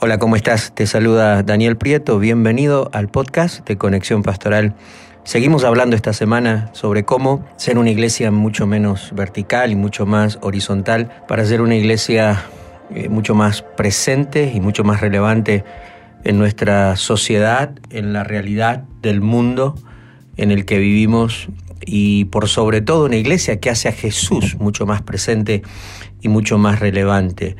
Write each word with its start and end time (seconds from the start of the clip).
Hola, 0.00 0.20
¿cómo 0.20 0.36
estás? 0.36 0.72
Te 0.76 0.86
saluda 0.86 1.42
Daniel 1.42 1.76
Prieto. 1.76 2.20
Bienvenido 2.20 2.88
al 2.92 3.08
podcast 3.08 3.66
de 3.66 3.76
Conexión 3.76 4.22
Pastoral. 4.22 4.76
Seguimos 5.24 5.64
hablando 5.64 5.96
esta 5.96 6.12
semana 6.12 6.70
sobre 6.72 7.04
cómo 7.04 7.44
ser 7.56 7.78
una 7.78 7.90
iglesia 7.90 8.30
mucho 8.30 8.64
menos 8.64 9.10
vertical 9.12 9.72
y 9.72 9.74
mucho 9.74 10.06
más 10.06 10.38
horizontal 10.40 11.24
para 11.26 11.44
ser 11.44 11.62
una 11.62 11.74
iglesia 11.74 12.44
eh, 12.94 13.08
mucho 13.08 13.34
más 13.34 13.62
presente 13.62 14.52
y 14.54 14.60
mucho 14.60 14.84
más 14.84 15.00
relevante 15.00 15.64
en 16.22 16.38
nuestra 16.38 16.94
sociedad, 16.94 17.72
en 17.90 18.12
la 18.12 18.22
realidad 18.22 18.84
del 19.02 19.20
mundo 19.20 19.74
en 20.36 20.52
el 20.52 20.64
que 20.64 20.78
vivimos 20.78 21.48
y 21.80 22.26
por 22.26 22.48
sobre 22.48 22.82
todo 22.82 23.06
una 23.06 23.16
iglesia 23.16 23.58
que 23.58 23.68
hace 23.68 23.88
a 23.88 23.92
Jesús 23.92 24.58
mucho 24.60 24.86
más 24.86 25.02
presente 25.02 25.62
y 26.20 26.28
mucho 26.28 26.56
más 26.56 26.78
relevante. 26.78 27.56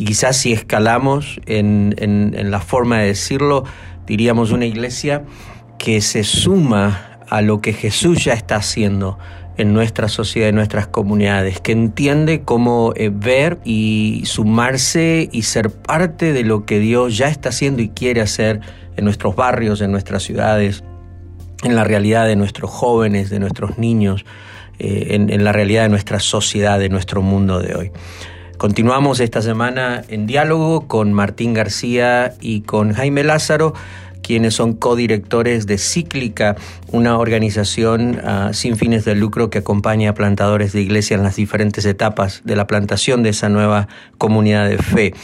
Y 0.00 0.06
quizás 0.06 0.38
si 0.38 0.54
escalamos 0.54 1.42
en, 1.44 2.34
la 2.50 2.60
forma 2.60 3.00
de 3.00 3.08
decirlo, 3.08 3.64
diríamos 4.06 4.50
una 4.50 4.64
iglesia 4.64 5.24
que 5.78 6.00
se 6.00 6.24
suma 6.24 7.18
a 7.28 7.42
lo 7.42 7.60
que 7.60 7.74
Jesús 7.74 8.24
ya 8.24 8.32
está 8.32 8.56
haciendo 8.56 9.18
en 9.58 9.74
nuestra 9.74 10.08
sociedad, 10.08 10.48
en 10.48 10.54
nuestras 10.54 10.86
comunidades, 10.86 11.60
que 11.60 11.72
entiende 11.72 12.44
cómo 12.46 12.94
eh, 12.96 13.10
ver 13.12 13.58
y 13.62 14.22
sumarse 14.24 15.28
y 15.32 15.42
ser 15.42 15.70
parte 15.70 16.32
de 16.32 16.44
lo 16.44 16.64
que 16.64 16.78
Dios 16.78 17.18
ya 17.18 17.28
está 17.28 17.50
haciendo 17.50 17.82
y 17.82 17.90
quiere 17.90 18.22
hacer 18.22 18.60
en 18.96 19.04
nuestros 19.04 19.36
barrios, 19.36 19.82
en 19.82 19.92
nuestras 19.92 20.22
ciudades, 20.22 20.82
en 21.62 21.76
la 21.76 21.84
realidad 21.84 22.26
de 22.26 22.36
nuestros 22.36 22.70
jóvenes, 22.70 23.28
de 23.28 23.38
nuestros 23.38 23.76
niños, 23.76 24.24
eh, 24.78 25.08
en 25.10 25.44
la 25.44 25.52
realidad 25.52 25.82
de 25.82 25.90
nuestra 25.90 26.20
sociedad, 26.20 26.78
de 26.78 26.88
nuestro 26.88 27.20
mundo 27.20 27.60
de 27.60 27.74
hoy. 27.74 27.92
Continuamos 28.60 29.20
esta 29.20 29.40
semana 29.40 30.04
en 30.08 30.26
diálogo 30.26 30.86
con 30.86 31.14
Martín 31.14 31.54
García 31.54 32.34
y 32.42 32.60
con 32.60 32.92
Jaime 32.92 33.24
Lázaro, 33.24 33.72
quienes 34.22 34.52
son 34.52 34.74
codirectores 34.74 35.66
de 35.66 35.78
Cíclica, 35.78 36.56
una 36.92 37.16
organización 37.16 38.20
ah, 38.22 38.50
sin 38.52 38.76
fines 38.76 39.06
de 39.06 39.14
lucro 39.14 39.48
que 39.48 39.60
acompaña 39.60 40.10
a 40.10 40.12
plantadores 40.14 40.74
de 40.74 40.82
iglesia 40.82 41.16
en 41.16 41.22
las 41.22 41.36
diferentes 41.36 41.86
etapas 41.86 42.42
de 42.44 42.54
la 42.54 42.66
plantación 42.66 43.22
de 43.22 43.30
esa 43.30 43.48
nueva 43.48 43.88
comunidad 44.18 44.68
de 44.68 44.76
fe. 44.76 45.14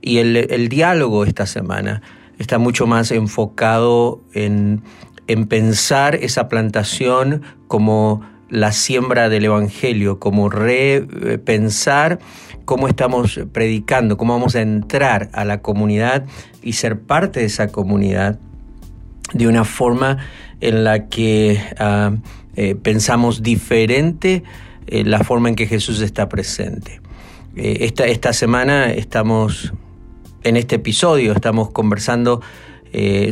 Y 0.00 0.18
el, 0.18 0.68
diálogo 0.68 1.24
esta 1.24 1.46
semana 1.46 2.00
está 2.38 2.58
mucho 2.58 2.86
más 2.86 3.10
enfocado 3.10 4.20
en, 4.34 4.84
en 5.26 5.48
pensar 5.48 6.14
esa 6.14 6.48
plantación 6.48 7.42
como 7.66 8.22
la 8.48 8.72
siembra 8.72 9.28
del 9.28 9.46
Evangelio, 9.46 10.18
como 10.18 10.48
repensar 10.48 12.18
cómo 12.64 12.88
estamos 12.88 13.40
predicando, 13.52 14.16
cómo 14.16 14.34
vamos 14.34 14.56
a 14.56 14.62
entrar 14.62 15.30
a 15.32 15.44
la 15.44 15.60
comunidad 15.60 16.24
y 16.62 16.74
ser 16.74 17.00
parte 17.00 17.40
de 17.40 17.46
esa 17.46 17.68
comunidad 17.68 18.38
de 19.32 19.48
una 19.48 19.64
forma 19.64 20.18
en 20.60 20.84
la 20.84 21.08
que 21.08 21.60
ah, 21.78 22.12
eh, 22.56 22.74
pensamos 22.74 23.42
diferente 23.42 24.44
eh, 24.86 25.04
la 25.04 25.24
forma 25.24 25.48
en 25.48 25.56
que 25.56 25.66
Jesús 25.66 26.00
está 26.00 26.28
presente. 26.28 27.00
Eh, 27.56 27.78
esta, 27.80 28.06
esta 28.06 28.32
semana 28.32 28.92
estamos, 28.92 29.72
en 30.42 30.56
este 30.56 30.76
episodio, 30.76 31.32
estamos 31.32 31.70
conversando 31.70 32.40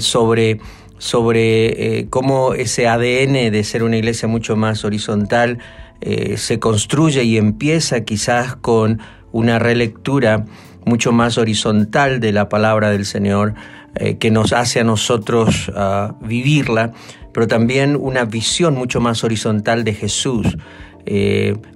sobre 0.00 0.58
sobre 1.02 1.98
eh, 1.98 2.06
cómo 2.10 2.54
ese 2.54 2.86
ADN 2.86 3.50
de 3.50 3.64
ser 3.64 3.82
una 3.82 3.96
iglesia 3.96 4.28
mucho 4.28 4.54
más 4.54 4.84
horizontal 4.84 5.58
eh, 6.00 6.36
se 6.36 6.60
construye 6.60 7.24
y 7.24 7.38
empieza 7.38 8.02
quizás 8.02 8.54
con 8.54 9.00
una 9.32 9.58
relectura 9.58 10.44
mucho 10.84 11.10
más 11.10 11.38
horizontal 11.38 12.20
de 12.20 12.30
la 12.30 12.48
palabra 12.48 12.90
del 12.90 13.04
Señor 13.04 13.54
eh, 13.96 14.18
que 14.18 14.30
nos 14.30 14.52
hace 14.52 14.78
a 14.78 14.84
nosotros 14.84 15.72
ah, 15.74 16.14
vivirla, 16.20 16.92
pero 17.34 17.48
también 17.48 17.96
una 17.96 18.24
visión 18.24 18.74
mucho 18.74 19.00
más 19.00 19.24
horizontal 19.24 19.82
de 19.82 19.94
Jesús, 19.94 20.56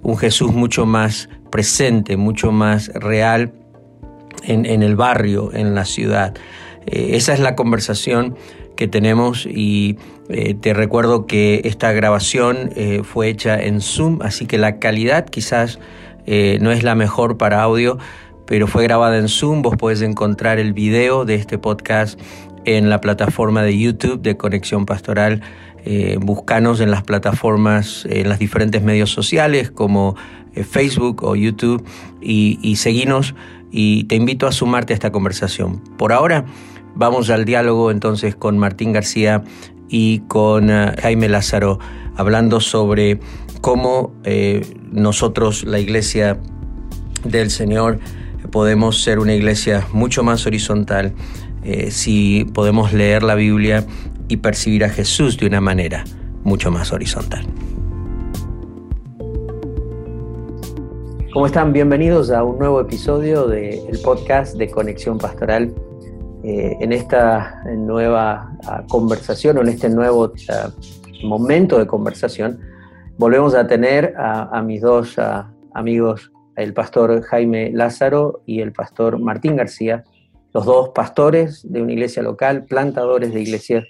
un 0.02 0.16
Jesús 0.18 0.52
mucho 0.52 0.86
más 0.86 1.28
presente, 1.50 2.16
mucho 2.16 2.52
más 2.52 2.92
real 2.94 3.52
en, 4.44 4.66
en 4.66 4.84
el 4.84 4.94
barrio, 4.94 5.52
en 5.52 5.74
la 5.74 5.84
ciudad. 5.84 6.32
esa 6.86 7.34
es 7.34 7.40
la 7.40 7.56
conversación 7.56 8.36
que 8.76 8.86
tenemos 8.86 9.46
y 9.46 9.98
eh, 10.28 10.54
te 10.54 10.74
recuerdo 10.74 11.26
que 11.26 11.62
esta 11.64 11.92
grabación 11.92 12.70
eh, 12.76 13.02
fue 13.02 13.28
hecha 13.28 13.60
en 13.60 13.80
Zoom, 13.80 14.20
así 14.22 14.46
que 14.46 14.58
la 14.58 14.78
calidad 14.78 15.26
quizás 15.26 15.78
eh, 16.26 16.58
no 16.60 16.70
es 16.70 16.82
la 16.82 16.94
mejor 16.94 17.38
para 17.38 17.62
audio, 17.62 17.98
pero 18.46 18.66
fue 18.66 18.84
grabada 18.84 19.18
en 19.18 19.28
Zoom. 19.28 19.62
Vos 19.62 19.76
podés 19.76 20.02
encontrar 20.02 20.58
el 20.58 20.72
video 20.72 21.24
de 21.24 21.34
este 21.34 21.58
podcast 21.58 22.20
en 22.64 22.90
la 22.90 23.00
plataforma 23.00 23.62
de 23.62 23.78
YouTube 23.78 24.20
de 24.22 24.36
Conexión 24.36 24.86
Pastoral. 24.86 25.42
búscanos 26.20 26.80
en 26.80 26.90
las 26.90 27.04
plataformas, 27.04 28.06
en 28.10 28.28
los 28.28 28.40
diferentes 28.40 28.82
medios 28.82 29.10
sociales 29.10 29.70
como 29.70 30.16
Facebook 30.52 31.22
o 31.22 31.36
YouTube 31.36 31.84
y, 32.20 32.58
y 32.60 32.76
seguinos 32.76 33.34
y 33.70 34.04
te 34.04 34.16
invito 34.16 34.46
a 34.46 34.52
sumarte 34.52 34.92
a 34.92 34.94
esta 34.94 35.12
conversación. 35.12 35.80
Por 35.96 36.12
ahora, 36.12 36.44
Vamos 36.96 37.28
al 37.28 37.44
diálogo 37.44 37.90
entonces 37.90 38.34
con 38.34 38.56
Martín 38.56 38.90
García 38.90 39.44
y 39.86 40.20
con 40.20 40.70
eh, 40.70 40.94
Jaime 41.02 41.28
Lázaro, 41.28 41.78
hablando 42.16 42.58
sobre 42.60 43.20
cómo 43.60 44.14
eh, 44.24 44.66
nosotros, 44.92 45.64
la 45.64 45.78
iglesia 45.78 46.40
del 47.22 47.50
Señor, 47.50 47.98
podemos 48.50 49.02
ser 49.02 49.18
una 49.18 49.34
iglesia 49.34 49.86
mucho 49.92 50.22
más 50.22 50.46
horizontal 50.46 51.12
eh, 51.64 51.90
si 51.90 52.46
podemos 52.54 52.94
leer 52.94 53.22
la 53.22 53.34
Biblia 53.34 53.84
y 54.28 54.38
percibir 54.38 54.82
a 54.82 54.88
Jesús 54.88 55.36
de 55.36 55.46
una 55.46 55.60
manera 55.60 56.02
mucho 56.44 56.70
más 56.70 56.94
horizontal. 56.94 57.44
¿Cómo 61.30 61.44
están? 61.44 61.74
Bienvenidos 61.74 62.30
a 62.30 62.42
un 62.42 62.58
nuevo 62.58 62.80
episodio 62.80 63.46
del 63.48 63.98
podcast 64.02 64.56
de 64.56 64.70
Conexión 64.70 65.18
Pastoral 65.18 65.74
eh, 66.48 66.76
en 66.78 66.92
esta 66.92 67.60
nueva 67.76 68.56
ah, 68.66 68.84
conversación 68.88 69.58
o 69.58 69.62
en 69.62 69.68
este 69.68 69.88
nuevo 69.88 70.32
ah, 70.48 70.70
momento 71.24 71.76
de 71.76 71.88
conversación, 71.88 72.60
volvemos 73.18 73.56
a 73.56 73.66
tener 73.66 74.14
a, 74.16 74.62
mis 74.62 74.80
dos 74.80 75.18
ah, 75.18 75.52
amigos, 75.74 76.30
el 76.54 76.72
pastor 76.72 77.20
Jaime 77.22 77.72
Lázaro 77.72 78.42
y 78.46 78.60
el 78.60 78.70
pastor 78.70 79.18
Martín 79.18 79.56
García, 79.56 80.04
los 80.54 80.64
dos 80.66 80.90
pastores 80.90 81.68
de 81.68 81.82
una 81.82 81.94
iglesia 81.94 82.22
local, 82.22 82.64
plantadores 82.64 83.34
de 83.34 83.40
iglesias 83.40 83.84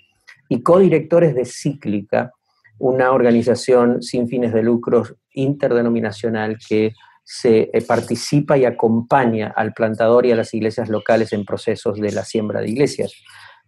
y 0.48 0.62
codirectores 0.62 1.34
de 1.34 1.44
Cíclica, 1.44 2.32
una 2.78 3.12
organización 3.12 4.00
sin 4.00 4.28
fines 4.28 4.54
de 4.54 4.62
lucros 4.62 5.14
interdenominacional 5.34 6.56
que 6.66 6.94
se 7.28 7.70
eh, 7.72 7.82
participa 7.82 8.56
y 8.56 8.64
acompaña 8.64 9.52
al 9.56 9.72
plantador 9.72 10.26
y 10.26 10.30
a 10.30 10.36
las 10.36 10.54
iglesias 10.54 10.88
locales 10.88 11.32
en 11.32 11.44
procesos 11.44 11.98
de 11.98 12.12
la 12.12 12.24
siembra 12.24 12.60
de 12.60 12.70
iglesias. 12.70 13.12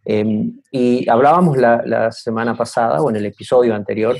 Em, 0.04 0.60
y 0.70 1.10
hablábamos 1.10 1.56
la, 1.58 2.12
semana 2.12 2.56
pasada 2.56 3.02
o 3.02 3.10
en 3.10 3.16
el 3.16 3.26
episodio 3.26 3.74
anterior 3.74 4.16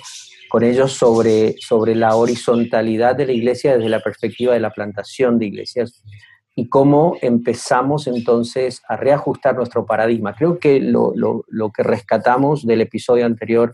con 0.49 0.65
ellos 0.65 0.93
sobre, 0.93 1.55
sobre 1.61 1.95
la 1.95 2.17
horizontalidad 2.17 3.15
de 3.15 3.27
la 3.27 3.33
iglesia 3.33 3.77
desde 3.77 3.89
la 3.89 4.01
perspectiva 4.01 4.55
de 4.55 4.61
la 4.61 4.71
plantación 4.71 5.39
de 5.39 5.47
iglesias 5.47 6.03
y 6.57 6.69
cómo 6.69 7.17
empezamos 7.23 8.09
entonces 8.09 8.83
a 8.89 8.97
reajustar 8.97 9.55
nuestro 9.55 9.87
paradigma. 9.87 10.35
Creo 10.35 10.59
que 10.59 10.81
lo, 10.81 11.13
lo 11.15 11.71
que 11.71 11.85
rescatamos 11.85 12.67
del 12.67 12.81
episodio 12.81 13.25
anterior 13.25 13.73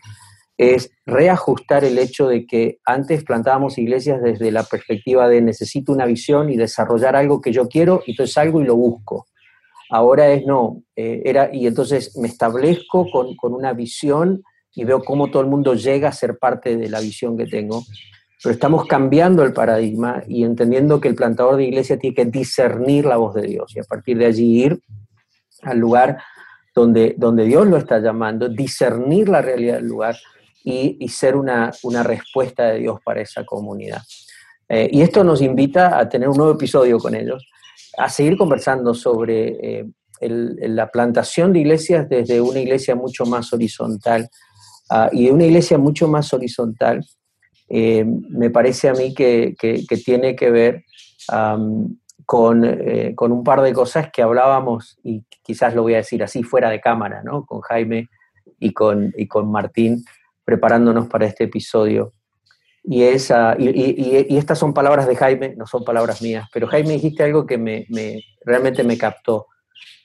es 0.57 0.91
reajustar 1.05 1.85
el 1.85 1.99
hecho 1.99 2.29
de 2.29 2.47
que 2.47 2.79
antes 2.85 3.25
plantábamos 3.25 3.77
iglesias 3.79 4.23
desde 4.23 4.53
la 4.53 4.63
perspectiva 4.63 5.29
de 5.29 5.41
necesito 5.41 5.93
una 5.93 6.07
visión 6.07 6.51
y 6.51 6.57
desarrollar 6.57 7.17
algo 7.17 7.41
que 7.41 7.53
yo 7.53 7.69
quiero, 7.69 8.03
y 8.07 8.13
entonces 8.13 8.35
salgo 8.35 8.61
y 8.61 8.65
lo 8.65 8.77
busco. 8.77 9.27
Ahora 9.91 10.29
es 10.29 10.47
no, 10.47 10.83
eh, 10.97 11.23
era, 11.25 11.51
y 11.53 11.67
entonces 11.67 12.17
me 12.17 12.29
establezco 12.29 13.11
con, 13.11 13.37
con, 13.37 13.53
una 13.53 13.73
visión 13.73 14.43
y 14.75 14.85
veo 14.85 15.03
cómo 15.03 15.31
todo 15.31 15.43
el 15.43 15.49
mundo 15.49 15.75
llega 15.75 16.09
a 16.09 16.13
ser 16.13 16.39
parte 16.39 16.77
de 16.77 16.89
la 16.89 17.01
visión 17.01 17.37
que 17.37 17.47
tengo. 17.47 17.83
Pero 18.43 18.53
estamos 18.53 18.87
cambiando 18.87 19.43
el 19.43 19.53
paradigma 19.53 20.23
y 20.27 20.45
entendiendo 20.45 21.01
que 21.01 21.09
el 21.09 21.15
plantador 21.15 21.57
de 21.57 21.65
iglesia 21.65 21.99
tiene 21.99 22.15
que 22.15 22.25
discernir 22.27 23.07
la 23.07 23.17
voz 23.17 23.35
de 23.35 23.43
Dios 23.43 23.75
y 23.75 23.81
a 23.81 23.85
partir 23.85 24.19
de 24.19 24.27
allí 24.27 24.65
ir 24.65 24.81
al 25.63 25.79
lugar 25.79 26.19
donde, 26.75 27.15
donde 27.17 27.45
Dios 27.45 27.67
lo 27.67 27.77
está 27.77 28.01
llamando, 28.01 28.49
discernir 28.49 29.29
la 29.29 29.41
realidad 29.41 29.77
del 29.77 29.87
lugar 29.87 30.17
y, 30.65 31.09
ser 31.09 31.37
una, 31.37 31.71
respuesta 32.03 32.69
de 32.69 32.79
Dios 32.81 32.99
para 33.05 33.21
esa 33.21 33.45
comunidad. 33.45 34.03
Eh, 34.69 34.89
y 34.91 35.03
esto 35.03 35.23
nos 35.23 35.43
invita 35.43 35.99
a 35.99 36.09
tener 36.09 36.29
un 36.29 36.39
nuevo 36.39 36.53
episodio 36.53 36.99
con 36.99 37.15
ellos, 37.15 37.47
a 37.99 38.09
seguir 38.09 38.39
conversando 38.39 38.95
sobre 38.95 39.81
eh, 39.81 39.87
la 40.21 40.91
plantación 40.91 41.53
de 41.53 41.61
iglesias 41.61 42.09
desde 42.09 42.41
una 42.41 42.61
iglesia 42.61 42.95
mucho 42.95 43.27
más 43.27 43.53
horizontal. 43.53 44.31
Ah, 44.89 45.11
y 45.13 45.27
de 45.27 45.33
una 45.33 45.45
iglesia 45.45 45.77
mucho 45.77 46.09
más 46.09 46.33
horizontal, 46.33 47.05
eh, 47.69 48.05
me 48.05 48.49
parece 48.49 48.89
a 48.89 48.95
mí 48.95 49.15
que, 49.15 49.55
tiene 50.05 50.35
que 50.35 50.51
ver 50.51 50.85
con, 52.25 52.79
con, 53.15 53.33
un 53.33 53.45
par 53.45 53.61
de 53.61 53.73
cosas 53.75 54.11
que 54.11 54.23
hablábamos, 54.23 54.99
y 55.03 55.25
quizás 55.43 55.75
lo 55.75 55.83
voy 55.83 55.95
a 55.95 55.99
decir 55.99 56.23
así 56.23 56.43
fuera 56.43 56.71
de 56.71 56.81
cámara, 56.81 57.23
¿no? 57.23 57.45
Con 57.45 57.61
Jaime 57.61 58.09
y 58.59 58.73
con, 58.73 59.13
y 59.17 59.27
con 59.27 59.51
Martín, 59.51 60.05
preparándonos 60.45 61.09
para 61.09 61.27
este 61.27 61.45
episodio. 61.45 62.13
Y, 62.83 63.03
esa, 63.03 63.57
y, 63.59 64.37
estas 64.37 64.59
son 64.59 64.75
palabras 64.75 65.07
de 65.07 65.17
Jaime, 65.17 65.55
no 65.57 65.67
son 65.67 65.85
palabras 65.85 66.21
mías, 66.21 66.49
pero 66.53 66.67
Jaime 66.67 66.91
dijiste 66.91 67.23
algo 67.23 67.47
que 67.47 67.57
me, 67.57 67.87
me 67.89 68.23
realmente 68.45 68.85
me 68.85 68.99
captó 68.99 69.47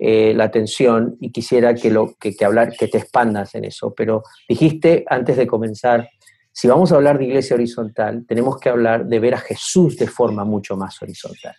eh, 0.01 0.33
la 0.33 0.45
atención 0.45 1.17
y 1.19 1.29
quisiera 1.31 1.75
que, 1.75 1.91
lo, 1.91 2.15
que, 2.15 2.33
que, 2.33 2.45
hablar, 2.45 2.71
que 2.71 2.87
te 2.87 2.99
expandas 2.99 3.53
en 3.55 3.65
eso. 3.65 3.93
Pero 3.93 4.23
dijiste 4.47 5.03
antes 5.09 5.35
de 5.35 5.45
comenzar, 5.45 6.09
si 6.53 6.69
vamos 6.69 6.91
a 6.91 6.95
hablar 6.95 7.17
de 7.17 7.25
iglesia 7.25 7.55
horizontal, 7.55 8.25
tenemos 8.25 8.57
que 8.59 8.69
hablar 8.69 9.05
de 9.05 9.19
ver 9.19 9.33
a 9.33 9.39
Jesús 9.39 9.97
de 9.97 10.07
forma 10.07 10.45
mucho 10.45 10.77
más 10.77 11.01
horizontal. 11.01 11.55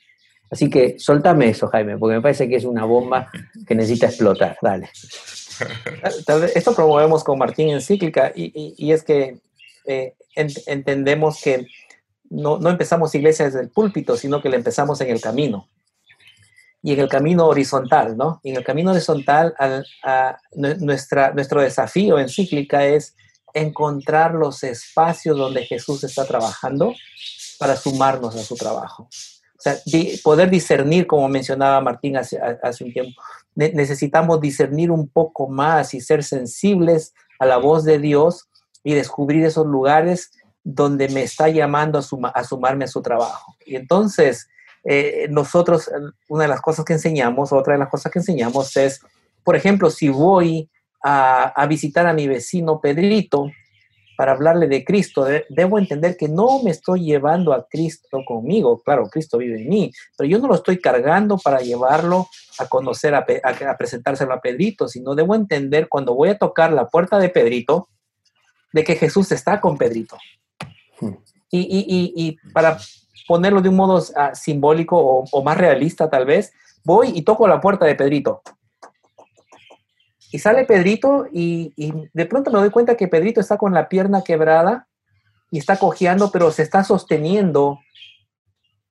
Así 0.51 0.69
que 0.69 0.99
soltame 0.99 1.51
eso, 1.51 1.69
Jaime, 1.69 1.97
porque 1.97 2.17
me 2.17 2.23
parece 2.23 2.49
que 2.49 2.57
es 2.57 2.65
una 2.65 2.85
bomba 2.85 3.31
que 3.67 3.75
necesita 3.75 4.07
explotar. 4.07 4.59
Dale. 4.61 4.89
Esto 6.55 6.75
promovemos 6.75 7.25
con 7.25 7.39
Martín 7.39 7.71
en 7.71 7.81
Cíclica 7.81 8.33
y, 8.35 8.75
y, 8.77 8.93
es 8.93 9.03
que 9.03 9.39
eh, 9.87 10.15
entendemos 10.35 11.41
que 11.43 11.67
no, 12.31 12.59
no, 12.59 12.71
empezamos 12.71 13.15
iglesia 13.15 13.47
desde 13.47 13.61
el 13.61 13.71
púlpito, 13.71 14.17
sino 14.17 14.41
que 14.41 14.49
la 14.49 14.57
empezamos 14.57 15.01
en 15.01 15.11
el 15.11 15.21
camino. 15.21 15.69
Y 16.83 16.95
en 16.95 17.01
el 17.01 17.09
camino 17.09 17.47
horizontal, 17.47 18.17
¿no? 18.17 18.41
En 18.43 18.57
el 18.57 18.65
camino 18.65 18.93
horizontal, 18.93 19.55
a, 19.59 20.39
nuestra, 20.55 21.33
nuestro 21.33 21.61
desafío 21.61 22.19
en 22.19 22.29
Cíclica 22.29 22.87
es 22.87 23.17
encontrar 23.53 24.35
los 24.35 24.63
espacios 24.63 25.37
donde 25.37 25.67
Jesús 25.67 26.05
está 26.05 26.25
trabajando 26.25 26.95
para 27.59 27.77
sumarnos 27.77 28.35
a 28.37 28.43
su 28.43 28.57
trabajo. 28.57 29.09
O 29.61 29.63
sea, 29.63 29.77
poder 30.25 30.49
discernir, 30.49 31.07
como 31.07 31.29
mencionaba 31.29 31.83
Martín 31.83 32.17
hace, 32.17 32.39
un 32.81 32.93
tiempo, 32.95 33.21
necesitamos 33.55 34.41
discernir 34.41 34.91
un 34.91 35.07
poco 35.07 35.49
más 35.49 35.93
y 35.93 36.01
ser 36.01 36.25
sensibles 36.25 37.13
a 37.39 37.45
la 37.45 37.59
voz 37.59 37.85
de 37.85 37.99
Dios 37.99 38.49
y 38.83 38.95
descubrir 38.95 39.45
esos 39.45 39.67
lugares 39.67 40.31
donde 40.65 41.11
me 41.11 41.23
está 41.23 41.51
llamando 41.51 41.99
a, 41.99 42.43
sumarme 42.43 42.87
a 42.87 42.89
su 42.89 43.03
trabajo. 43.03 43.55
Y 43.67 43.77
entonces, 43.77 44.49
eh, 44.83 45.27
nosotros, 45.29 45.91
una 46.31 46.45
de 46.45 46.49
las 46.49 46.63
cosas 46.63 46.87
que 46.87 46.95
enseñamos, 46.95 47.53
otra 47.53 47.75
de 47.75 47.81
las 47.81 47.91
cosas 47.91 48.11
que 48.11 48.21
enseñamos 48.21 48.75
es, 48.79 49.03
por 49.45 49.57
ejemplo, 49.57 49.91
si 49.91 50.09
voy 50.09 50.71
a 51.03 51.67
visitar 51.69 52.07
a 52.07 52.15
mi 52.15 52.27
vecino 52.27 52.81
Pedrito, 52.81 53.51
para 54.21 54.33
hablarle 54.33 54.69
de 54.69 54.85
Cristo, 54.85 55.25
debo 55.49 55.79
entender 55.79 56.15
que 56.19 56.29
no 56.29 56.63
me 56.63 56.73
estoy 56.73 57.07
llevando 57.07 57.55
a 57.55 57.67
Cristo 57.67 58.21
conmigo. 58.27 58.83
Claro, 58.83 59.09
Cristo 59.09 59.39
vive 59.39 59.63
en 59.63 59.67
mí, 59.67 59.91
pero 60.15 60.29
yo 60.29 60.39
no 60.39 60.47
lo 60.47 60.57
estoy 60.57 60.79
cargando 60.79 61.39
para 61.39 61.61
llevarlo 61.61 62.29
a 62.59 62.67
conocer, 62.67 63.15
a, 63.15 63.21
a, 63.21 63.77
presentárselo 63.79 64.35
a 64.35 64.43
Pedrito, 64.43 64.89
sino 64.89 65.15
debo 65.15 65.35
entender 65.35 65.89
cuando 65.89 66.15
voy 66.15 66.29
a 66.29 66.37
tocar 66.37 66.71
la 66.71 66.87
puerta 66.87 67.19
de 67.19 67.31
Pedrito, 67.31 67.89
de 68.75 68.85
que 68.85 68.95
Jesús 68.95 69.33
está 69.33 69.59
con 69.59 69.79
Pedrito. 69.79 70.19
Hmm. 71.01 71.15
Y, 71.51 71.61
y, 71.61 72.13
y, 72.15 72.37
para 72.53 72.77
ponerlo 73.27 73.63
de 73.63 73.71
un 73.71 73.77
modo 73.77 74.05
ah, 74.17 74.35
simbólico 74.35 74.99
o, 74.99 75.25
o 75.33 75.43
más 75.43 75.57
realista 75.57 76.11
tal 76.11 76.27
vez, 76.27 76.53
voy 76.85 77.13
y 77.15 77.23
toco 77.23 77.49
la 77.49 77.59
puerta 77.59 77.87
de 77.87 77.95
Pedrito. 77.95 78.43
Y 80.33 80.39
sale 80.39 80.65
Pedrito 80.65 81.27
y, 81.33 81.75
de 82.13 82.27
pronto 82.27 82.51
me 82.51 82.59
doy 82.59 82.71
cuenta 82.71 82.97
que 82.97 83.09
Pedrito 83.09 83.41
está 83.41 83.59
con 83.59 83.75
la 83.75 83.89
pierna 83.89 84.23
quebrada 84.23 84.89
y 85.51 85.59
está 85.59 85.77
cojeando, 85.77 86.31
pero 86.31 86.53
se 86.53 86.63
está 86.63 86.85
sosteniendo 86.85 87.81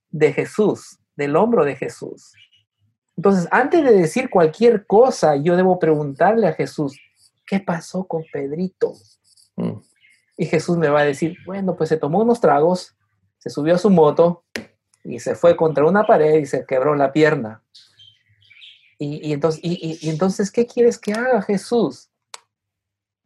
de 0.09 0.33
Jesús, 0.33 0.99
del 1.15 1.35
hombro 1.35 1.63
de 1.63 1.75
Jesús. 1.75 2.33
Entonces, 3.15 3.47
antes 3.51 3.83
de 3.83 3.93
decir 3.93 4.29
cualquier 4.29 4.85
cosa, 4.85 5.35
yo 5.35 5.55
debo 5.55 5.79
preguntarle 5.79 6.47
a 6.47 6.53
Jesús, 6.53 6.97
¿qué 7.45 7.59
pasó 7.59 8.05
con 8.05 8.23
Pedrito? 8.31 8.93
Mm. 9.55 9.79
Y 10.37 10.45
Jesús 10.45 10.77
me 10.77 10.89
va 10.89 11.01
a 11.01 11.05
decir, 11.05 11.37
bueno, 11.45 11.75
pues 11.75 11.89
se 11.89 11.97
tomó 11.97 12.19
unos 12.19 12.39
tragos, 12.39 12.95
se 13.39 13.49
subió 13.49 13.75
a 13.75 13.77
su 13.77 13.89
moto 13.89 14.43
y 15.03 15.19
se 15.19 15.35
fue 15.35 15.55
contra 15.55 15.85
una 15.85 16.05
pared 16.05 16.35
y 16.35 16.45
se 16.45 16.65
quebró 16.65 16.95
la 16.95 17.11
pierna. 17.11 17.61
Y, 19.01 19.31
entonces, 19.31 19.61
entonces, 19.63 20.51
¿qué 20.51 20.67
quieres 20.67 20.99
que 20.99 21.13
haga 21.13 21.41
Jesús? 21.41 22.09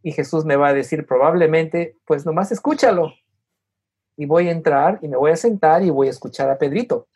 Y 0.04 0.12
Jesús 0.12 0.46
me 0.46 0.56
va 0.56 0.68
a 0.68 0.74
decir 0.74 1.06
probablemente, 1.06 1.98
pues 2.06 2.25
nomás 2.25 2.52
escúchalo. 2.52 3.12
Y 4.16 4.25
voy 4.25 4.50
a 4.50 4.52
entrar 4.52 5.00
y 5.02 5.08
me 5.08 5.18
voy 5.18 5.31
a 5.31 5.36
sentar 5.36 5.81
y 5.81 5.90
voy 5.90 6.08
a 6.08 6.12
escuchar 6.12 6.50
a 6.50 6.60
Pedrito. 6.60 7.08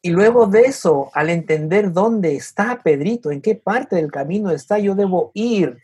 Y 0.00 0.10
luego 0.10 0.46
de 0.46 0.62
eso, 0.62 1.10
al 1.12 1.28
entender 1.28 1.92
dónde 1.92 2.34
está 2.34 2.80
Pedrito, 2.82 3.30
en 3.30 3.42
qué 3.42 3.54
parte 3.54 3.96
del 3.96 4.10
camino 4.10 4.50
está, 4.50 4.78
yo 4.78 4.94
debo 4.94 5.30
ir 5.34 5.76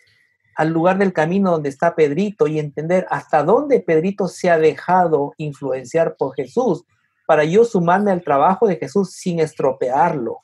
al 0.57 0.71
lugar 0.71 0.99
del 0.99 1.13
camino 1.13 1.53
donde 1.53 1.69
está 1.69 1.95
Pedrito 1.95 2.49
y 2.49 2.59
entender 2.59 3.07
hasta 3.11 3.45
dónde 3.45 3.79
Pedrito 3.81 4.27
se 4.27 4.51
ha 4.51 4.59
dejado 4.59 5.35
influenciar 5.37 6.17
por 6.17 6.35
Jesús 6.35 6.85
para 7.27 7.45
yo 7.45 7.65
sumarme 7.65 8.11
al 8.11 8.25
trabajo 8.25 8.67
de 8.67 8.77
Jesús 8.77 9.13
sin 9.13 9.39
estropearlo. 9.39 10.41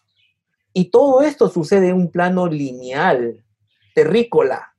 Y 0.77 0.91
todo 0.91 1.23
esto 1.23 1.49
sucede 1.49 1.91
en 1.91 1.97
un 1.97 2.11
plano 2.11 2.49
lineal, 2.49 3.45
terrícola, 3.95 4.75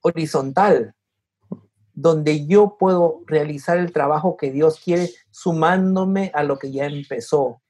horizontal, 0.00 0.94
donde 1.94 2.46
yo 2.46 2.76
puedo 2.78 3.22
realizar 3.26 3.78
el 3.78 3.92
trabajo 3.92 4.36
que 4.36 4.50
Dios 4.50 4.80
quiere 4.80 5.08
sumándome 5.30 6.32
a 6.34 6.42
lo 6.42 6.58
que 6.58 6.72
ya 6.72 6.86
empezó. 6.86 7.62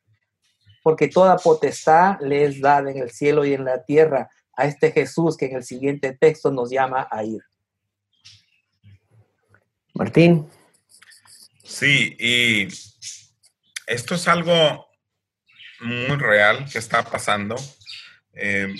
Porque 0.82 1.08
toda 1.08 1.36
potestad 1.36 2.18
le 2.20 2.46
es 2.46 2.62
dada 2.62 2.90
en 2.90 2.96
el 2.96 3.10
cielo 3.10 3.44
y 3.44 3.52
en 3.52 3.66
la 3.66 3.84
tierra 3.84 4.30
a 4.56 4.64
este 4.64 4.90
Jesús 4.90 5.36
que 5.36 5.46
en 5.46 5.56
el 5.56 5.62
siguiente 5.62 6.16
texto 6.18 6.50
nos 6.50 6.70
llama 6.70 7.06
a 7.10 7.24
ir. 7.24 7.42
Martín. 9.92 10.48
Sí, 11.62 12.16
y 12.18 12.68
esto 13.86 14.14
es 14.14 14.26
algo 14.28 14.85
muy 15.80 16.16
real 16.16 16.66
que 16.70 16.78
está 16.78 17.04
pasando 17.04 17.56
eh, 18.32 18.74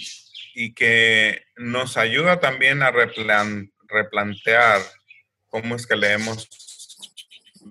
y 0.54 0.72
que 0.74 1.44
nos 1.56 1.96
ayuda 1.96 2.40
también 2.40 2.82
a 2.82 2.92
replantear 3.88 4.80
cómo 5.48 5.76
es 5.76 5.86
que 5.86 5.96
leemos 5.96 6.48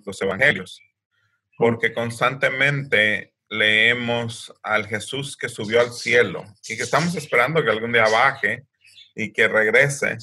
los 0.06 0.22
evangelios, 0.22 0.82
porque 1.58 1.94
constantemente 1.94 3.34
leemos 3.50 4.54
al 4.64 4.88
Jesús 4.88 5.38
que 5.38 5.50
subió 5.50 5.82
al 5.82 5.92
cielo 5.92 6.44
y 6.68 6.76
que 6.76 6.84
estamos 6.84 7.16
esperando 7.16 7.64
que 7.64 7.70
algún 7.70 7.92
día 7.92 8.08
baje 8.10 8.66
y 9.16 9.32
que 9.32 9.48
regrese, 9.48 10.18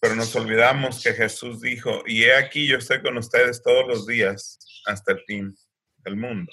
pero 0.00 0.14
nos 0.14 0.34
olvidamos 0.36 1.02
que 1.02 1.12
Jesús 1.12 1.60
dijo, 1.60 2.02
y 2.06 2.24
he 2.24 2.34
aquí 2.34 2.66
yo 2.66 2.78
estoy 2.78 3.00
con 3.02 3.16
ustedes 3.16 3.62
todos 3.62 3.86
los 3.86 4.06
días 4.06 4.58
hasta 4.86 5.12
el 5.12 5.20
fin 5.26 5.54
del 5.98 6.16
mundo. 6.16 6.52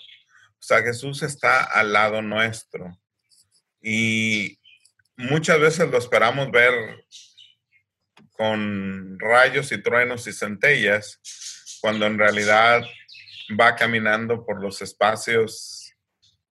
O 0.62 0.64
sea, 0.64 0.84
Jesús 0.84 1.24
está 1.24 1.64
al 1.64 1.92
lado 1.92 2.22
nuestro. 2.22 2.96
Y 3.82 4.60
muchas 5.18 5.60
veces 5.60 5.90
lo 5.90 5.98
esperamos 5.98 6.52
ver 6.52 6.72
con 8.30 9.20
rayos 9.20 9.72
y 9.72 9.82
truenos 9.82 10.28
y 10.28 10.34
centellas, 10.34 11.20
cuando 11.82 12.06
en 12.06 12.20
realidad 12.20 12.84
va 13.60 13.76
caminando 13.76 14.46
por 14.46 14.62
los 14.62 14.84
espacios 14.84 15.96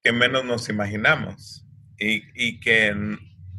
que 0.02 0.11
menos 0.11 0.45
nos 0.45 0.69
imaginamos 0.69 1.64
y, 1.97 2.25
y 2.35 2.59
que 2.59 2.93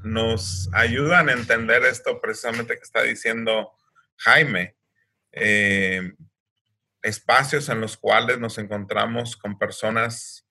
nos 0.04 0.70
ayudan 0.74 1.30
a 1.30 1.34
entender 1.34 1.86
esto 1.86 2.20
precisamente 2.20 2.76
que 2.76 2.84
está 2.84 3.04
diciendo 3.04 3.72
Jaime. 4.18 4.76
Eh, 5.32 6.12
espacios 7.02 7.70
en 7.70 7.82
los 7.82 7.98
cuales 7.98 8.40
nos 8.40 8.58
encontramos 8.58 9.36
con 9.36 9.58
personas 9.58 10.48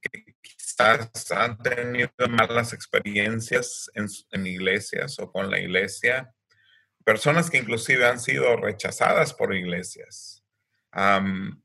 que 0.00 0.34
quizás 0.40 1.30
han 1.32 1.58
tenido 1.58 2.10
malas 2.28 2.72
experiencias 2.72 3.90
en, 3.94 4.46
iglesias 4.46 5.18
o 5.18 5.30
con 5.30 5.50
la 5.50 5.58
iglesia, 5.58 6.32
personas 7.04 7.50
que 7.50 7.58
inclusive 7.58 8.06
han 8.06 8.20
sido 8.20 8.56
rechazadas 8.56 9.34
por 9.34 9.54
iglesias. 9.54 10.44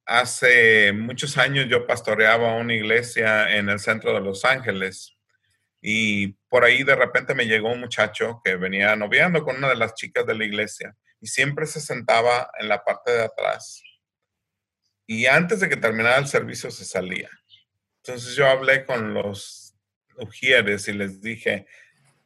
hace 0.05 0.93
muchos 0.93 1.37
años 1.37 1.67
yo 1.69 1.87
pastoreaba 1.87 2.55
una 2.55 2.73
iglesia 2.73 3.57
en 3.57 3.69
el 3.69 3.79
centro 3.79 4.13
de 4.13 4.21
Los 4.21 4.45
Ángeles 4.45 5.17
y 5.81 6.33
por 6.49 6.63
ahí 6.63 6.83
de 6.83 6.95
repente 6.95 7.35
me 7.35 7.45
llegó 7.45 7.71
un 7.71 7.79
muchacho 7.79 8.41
que 8.43 8.55
venía 8.55 8.95
noviando 8.95 9.43
con 9.43 9.57
una 9.57 9.69
de 9.69 9.75
las 9.75 9.93
chicas 9.93 10.25
de 10.25 10.35
la 10.35 10.45
iglesia 10.45 10.95
y 11.21 11.27
siempre 11.27 11.65
se 11.65 11.79
sentaba 11.79 12.49
en 12.59 12.67
la 12.69 12.83
parte 12.83 13.11
de 13.11 13.23
atrás 13.23 13.83
y 15.07 15.25
antes 15.27 15.59
de 15.59 15.69
que 15.69 15.77
terminara 15.77 16.17
el 16.17 16.27
servicio 16.27 16.71
se 16.71 16.85
salía. 16.85 17.29
Entonces 18.03 18.35
yo 18.35 18.47
hablé 18.47 18.85
con 18.85 19.13
los 19.13 19.75
ujieres 20.17 20.87
y 20.87 20.93
les 20.93 21.21
dije, 21.21 21.65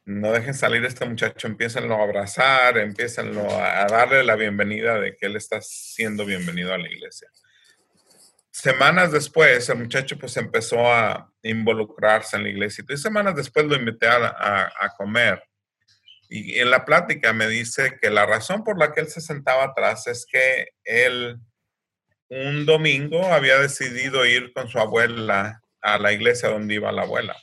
no 0.04 0.32
dejen 0.32 0.54
salir 0.54 0.84
a 0.84 0.88
este 0.88 1.06
muchacho, 1.06 1.46
empiecenlo 1.46 1.94
a 1.94 2.02
abrazar, 2.02 2.78
empiecenlo 2.78 3.48
a, 3.50 3.86
darle 3.86 4.24
la 4.24 4.36
bienvenida 4.36 4.98
de 4.98 5.16
que 5.16 5.26
él 5.26 5.36
está 5.36 5.60
siendo 5.62 6.24
bienvenido 6.24 6.72
a 6.74 6.78
la 6.78 6.88
iglesia. 6.88 7.28
semanas 8.50 9.12
después, 9.12 9.68
el 9.68 9.78
muchacho 9.78 10.18
pues 10.18 10.36
empezó 10.36 10.92
a 10.92 11.32
involucrarse 11.42 12.36
en 12.36 12.42
la 12.42 12.48
iglesia. 12.48 12.84
Y 12.88 12.96
semanas 12.96 13.34
después 13.36 13.64
lo 13.66 13.76
invité 13.76 14.08
a, 14.08 14.70
comer. 14.96 15.42
Y 16.28 16.58
en 16.58 16.70
la 16.70 16.84
plática 16.84 17.32
me 17.32 17.48
dice 17.48 17.98
que 18.00 18.10
la 18.10 18.26
razón 18.26 18.64
por 18.64 18.78
la 18.78 18.92
que 18.92 19.00
él 19.00 19.08
se 19.08 19.20
sentaba 19.20 19.64
atrás 19.64 20.06
es 20.06 20.26
que 20.30 20.68
él 20.84 21.40
un 22.30 22.64
domingo 22.64 23.24
había 23.26 23.58
decidido 23.58 24.24
ir 24.24 24.52
con 24.52 24.68
su 24.68 24.78
abuela 24.78 25.62
a 25.80 25.98
la 25.98 26.12
iglesia 26.12 26.48
donde 26.48 26.74
iba 26.74 26.92
la 26.92 27.02
abuela. 27.02 27.36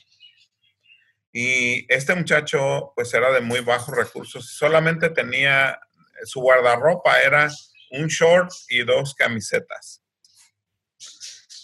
Y 1.30 1.86
este 1.92 2.14
muchacho 2.14 2.92
pues 2.96 3.12
era 3.12 3.30
de 3.30 3.40
muy 3.40 3.60
bajos 3.60 3.94
recursos, 3.94 4.50
solamente 4.56 5.10
tenía, 5.10 5.78
su 6.24 6.40
guardarropa 6.40 7.20
era 7.20 7.50
un 7.90 8.06
short 8.06 8.50
y 8.70 8.82
dos 8.82 9.14
camisetas. 9.14 10.02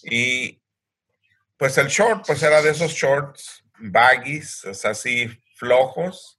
Y 0.03 0.61
pues 1.57 1.79
el 1.79 1.89
short, 1.89 2.27
pues 2.27 2.43
era 2.43 2.61
de 2.61 2.71
esos 2.71 2.93
shorts 2.93 3.65
baggies, 3.79 4.65
así 4.85 5.31
flojos. 5.57 6.39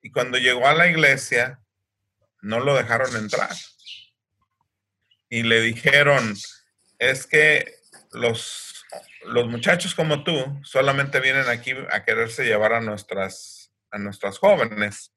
Y 0.00 0.12
cuando 0.12 0.38
llegó 0.38 0.68
a 0.68 0.74
la 0.74 0.86
iglesia, 0.86 1.60
no 2.40 2.60
lo 2.60 2.76
dejaron 2.76 3.16
entrar. 3.16 3.50
Y 5.34 5.42
le 5.42 5.60
dijeron, 5.62 6.32
es 7.00 7.26
que 7.26 7.74
los, 8.12 8.84
los 9.24 9.48
muchachos 9.48 9.92
como 9.92 10.22
tú 10.22 10.32
solamente 10.62 11.18
vienen 11.18 11.48
aquí 11.48 11.72
a 11.90 12.04
quererse 12.04 12.44
llevar 12.44 12.72
a 12.72 12.80
nuestras, 12.80 13.72
a 13.90 13.98
nuestras 13.98 14.38
jóvenes. 14.38 15.12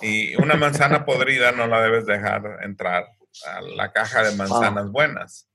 Y 0.00 0.34
una 0.36 0.54
manzana 0.54 1.04
podrida 1.04 1.52
no 1.52 1.66
la 1.66 1.82
debes 1.82 2.06
dejar 2.06 2.60
entrar 2.62 3.08
a 3.44 3.60
la 3.60 3.92
caja 3.92 4.22
de 4.22 4.36
manzanas 4.36 4.90
buenas. 4.90 5.50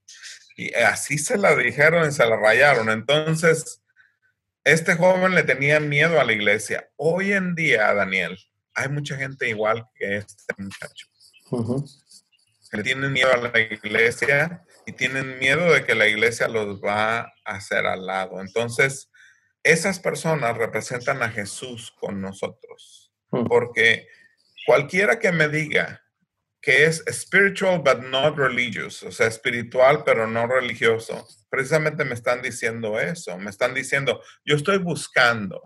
Y 0.55 0.71
así 0.75 1.17
se 1.17 1.35
la 1.35 1.55
dijeron 1.55 2.07
y 2.07 2.11
se 2.11 2.23
la 2.27 2.35
rayaron. 2.35 2.91
Entonces, 2.91 3.81
este 4.63 4.93
joven 4.93 5.33
le 5.33 5.41
tenía 5.41 5.79
miedo 5.79 6.21
a 6.21 6.23
la 6.23 6.33
iglesia. 6.33 6.87
Hoy 6.97 7.33
en 7.33 7.55
día, 7.55 7.91
Daniel, 7.95 8.37
hay 8.75 8.89
mucha 8.89 9.15
gente 9.15 9.49
igual 9.49 9.87
que 9.95 10.17
este 10.17 10.53
muchacho. 10.59 11.07
Le 12.73 12.83
tienen 12.83 13.13
miedo 13.13 13.31
a 13.31 13.37
la 13.37 13.59
iglesia 13.59 14.65
y 14.85 14.93
tienen 14.93 15.37
miedo 15.39 15.71
de 15.71 15.85
que 15.85 15.95
la 15.95 16.07
iglesia 16.07 16.47
los 16.47 16.81
va 16.81 17.19
a 17.19 17.33
hacer 17.45 17.85
al 17.85 18.05
lado. 18.05 18.41
Entonces, 18.41 19.11
esas 19.63 19.99
personas 19.99 20.57
representan 20.57 21.21
a 21.23 21.29
Jesús 21.29 21.93
con 21.99 22.19
nosotros. 22.19 23.13
Porque 23.29 24.07
cualquiera 24.65 25.19
que 25.19 25.31
me 25.31 25.47
diga 25.47 26.03
que 26.61 26.85
es 26.85 27.03
spiritual 27.11 27.79
but 27.79 27.99
not 27.99 28.37
religious, 28.37 29.03
o 29.03 29.11
sea, 29.11 29.27
espiritual 29.27 30.03
pero 30.03 30.27
no 30.27 30.47
religioso. 30.47 31.27
Precisamente 31.49 32.05
me 32.05 32.13
están 32.13 32.41
diciendo 32.41 32.99
eso, 32.99 33.37
me 33.37 33.49
están 33.49 33.73
diciendo, 33.73 34.21
yo 34.45 34.55
estoy 34.55 34.77
buscando, 34.77 35.61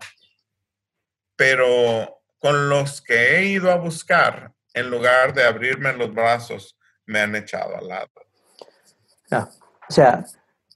pero 1.36 2.20
con 2.38 2.68
los 2.68 3.00
que 3.00 3.36
he 3.36 3.44
ido 3.44 3.70
a 3.70 3.76
buscar, 3.76 4.52
en 4.74 4.90
lugar 4.90 5.34
de 5.34 5.44
abrirme 5.44 5.92
los 5.92 6.12
brazos, 6.12 6.77
me 7.08 7.18
han 7.18 7.34
echado 7.34 7.76
al 7.76 7.88
lado. 7.88 8.08
o 9.88 9.92
sea, 9.92 10.24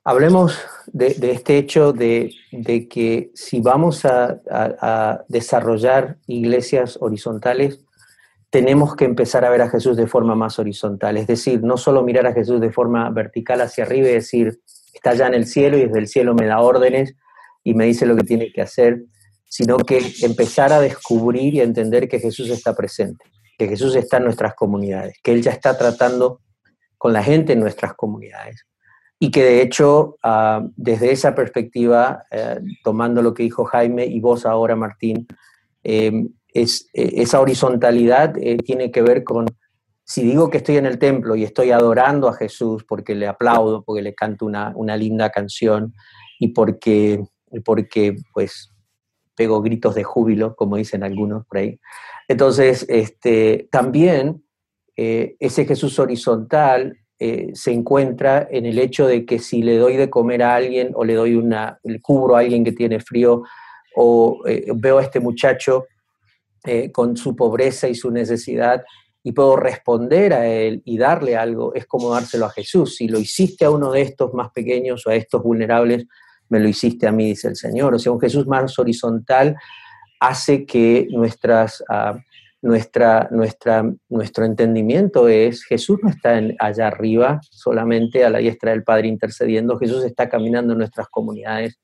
hablemos 0.03 0.59
de, 0.87 1.15
este 1.31 1.59
hecho 1.59 1.93
de, 1.93 2.35
que 2.91 3.31
si 3.35 3.61
vamos 3.61 4.05
a 4.05 5.25
desarrollar 5.29 6.19
iglesias 6.27 6.99
horizontales, 7.01 7.79
tenemos 8.53 8.97
que 8.97 9.07
empezar 9.07 9.47
a 9.47 9.51
ver 9.51 9.63
a 9.63 9.71
Jesús 9.71 9.97
de 9.97 10.07
forma 10.07 10.35
más 10.35 10.59
horizontal, 10.59 11.17
es 11.17 11.27
decir, 11.27 11.63
no 11.63 11.79
solo 11.79 12.03
mirar 12.03 12.27
a 12.27 12.35
Jesús 12.35 12.61
de 12.61 12.71
forma 12.71 13.09
vertical 13.09 13.63
hacia 13.63 13.85
arriba 13.85 14.11
y 14.11 14.13
decir, 14.13 14.61
está 14.93 15.13
allá 15.13 15.27
en 15.29 15.33
el 15.33 15.47
cielo 15.47 15.79
y 15.79 15.87
desde 15.87 15.99
el 15.99 16.07
cielo 16.07 16.35
me 16.35 16.45
da 16.45 16.61
órdenes 16.61 17.15
y 17.65 17.73
me 17.73 17.87
dice 17.87 18.05
lo 18.05 18.15
que 18.15 18.25
tiene 18.25 18.53
que 18.53 18.61
hacer, 18.61 19.05
sino 19.49 19.79
que 19.79 20.03
empezar 20.21 20.71
a 20.71 20.81
descubrir 20.81 21.55
y 21.55 21.61
a 21.61 21.65
entender 21.65 22.11
que 22.11 22.21
Jesús 22.21 22.51
está 22.51 22.77
presente, 22.77 23.25
que 23.63 23.69
Jesús 23.69 23.95
está 23.97 24.19
en 24.19 24.25
nuestras 24.25 24.55
comunidades, 24.55 25.17
que 25.23 25.33
Él 25.33 25.43
ya 25.43 25.51
está 25.51 25.77
tratando 25.77 26.41
con 26.99 27.13
la 27.13 27.23
gente 27.23 27.53
en 27.53 27.61
nuestras 27.61 27.95
comunidades. 27.95 28.67
Y 29.19 29.31
que 29.31 29.45
de 29.45 29.63
hecho, 29.63 30.17
ah, 30.23 30.65
desde 30.77 31.13
esa 31.13 31.35
perspectiva, 31.35 32.25
eh, 32.31 32.61
tomando 32.83 33.23
lo 33.23 33.35
que 33.35 33.45
dijo 33.45 33.65
Jaime 33.65 34.05
y 34.07 34.21
vos 34.21 34.47
ahora, 34.47 34.75
Martín, 34.75 35.27
eh, 35.85 36.27
eh, 36.55 36.67
esa 36.93 37.41
horizontalidad 37.41 38.35
tiene 38.65 38.91
que 38.91 39.03
ver 39.03 39.25
con, 39.25 39.47
si 40.05 40.23
digo 40.23 40.51
que 40.51 40.59
estoy 40.59 40.77
en 40.77 40.87
el 40.87 40.99
templo 40.99 41.37
y 41.37 41.45
estoy 41.45 41.71
adorando 41.71 42.29
a 42.29 42.35
Jesús 42.35 42.85
porque 42.85 43.15
le 43.15 43.29
aplaudo, 43.29 43.85
porque 43.85 44.03
le 44.03 44.15
canto 44.15 44.45
una, 44.45 44.97
linda 44.97 45.31
canción 45.31 45.95
y 46.39 46.49
porque, 46.49 47.23
porque 47.65 48.17
pues 48.35 48.73
pego 49.37 49.63
gritos 49.63 49.95
de 49.95 50.05
júbilo, 50.05 50.55
como 50.57 50.77
dicen 50.77 51.03
algunos 51.03 51.47
por 51.47 51.59
ahí. 51.59 51.79
Entonces, 52.33 52.87
este, 52.89 53.69
también 53.71 54.45
eh, 54.97 55.37
ese 55.39 55.65
Jesús 55.65 55.99
horizontal 55.99 56.99
se 57.55 57.71
encuentra 57.71 58.49
en 58.51 58.67
el 58.67 58.81
hecho 58.81 59.07
de 59.07 59.25
que 59.25 59.39
si 59.39 59.63
le 59.63 59.77
doy 59.77 59.97
de 59.97 60.11
comer 60.11 60.43
a 60.43 60.57
alguien 60.57 60.91
o 60.93 61.05
le 61.05 61.15
doy 61.15 61.37
una, 61.37 61.79
cubro 62.01 62.35
a 62.35 62.41
alguien 62.41 62.65
que 62.65 62.73
tiene 62.73 62.99
frío 62.99 63.45
o 63.95 64.43
veo 64.75 64.99
a 64.99 65.03
este 65.03 65.21
muchacho 65.21 65.87
eh, 66.65 66.93
con 66.93 67.17
su 67.17 67.35
pobreza 67.35 67.89
y 67.89 67.97
su 67.97 68.13
necesidad 68.13 68.85
y 69.25 69.33
puedo 69.33 69.57
responder 69.57 70.33
a 70.33 70.47
él 70.47 70.81
y 70.85 70.97
darle 70.97 71.37
algo, 71.37 71.75
es 71.75 71.87
como 71.87 72.11
dárselo 72.11 72.47
a 72.47 72.51
Jesús. 72.51 72.95
Si 72.95 73.09
lo 73.09 73.19
hiciste 73.19 73.65
a 73.65 73.71
uno 73.71 73.91
de 73.91 74.03
estos 74.03 74.33
más 74.33 74.53
pequeños 74.53 75.05
o 75.05 75.11
a 75.11 75.17
estos 75.17 75.43
vulnerables, 75.43 76.07
me 76.49 76.61
lo 76.61 76.69
hiciste 76.69 77.09
a 77.09 77.11
mí, 77.11 77.27
dice 77.27 77.49
el 77.49 77.57
Señor. 77.57 77.97
O 77.97 77.99
sea, 77.99 78.13
un 78.13 78.21
Jesús 78.21 78.47
más 78.47 78.79
horizontal 78.79 79.57
hace 80.23 80.65
que 80.65 81.09
nuestras, 81.11 81.83
ah, 81.89 82.17
nuestra, 82.63 83.29
nuestra, 83.33 83.85
nuestro 84.09 84.45
entendimiento 84.45 85.27
es, 85.27 85.65
Jesús 85.65 85.99
no 86.01 86.11
está 86.11 86.41
allá 86.61 86.87
arriba 86.87 87.41
solamente 87.51 88.25
a 88.25 88.31
la 88.31 88.39
diestra 88.39 88.71
del 88.71 88.85
Padre 88.85 89.09
intercediendo, 89.09 89.79
Jesús 89.79 90.05
está 90.05 90.29
caminando 90.29 90.75
en 90.75 90.79
nuestras 90.79 91.09
comunidades 91.09 91.81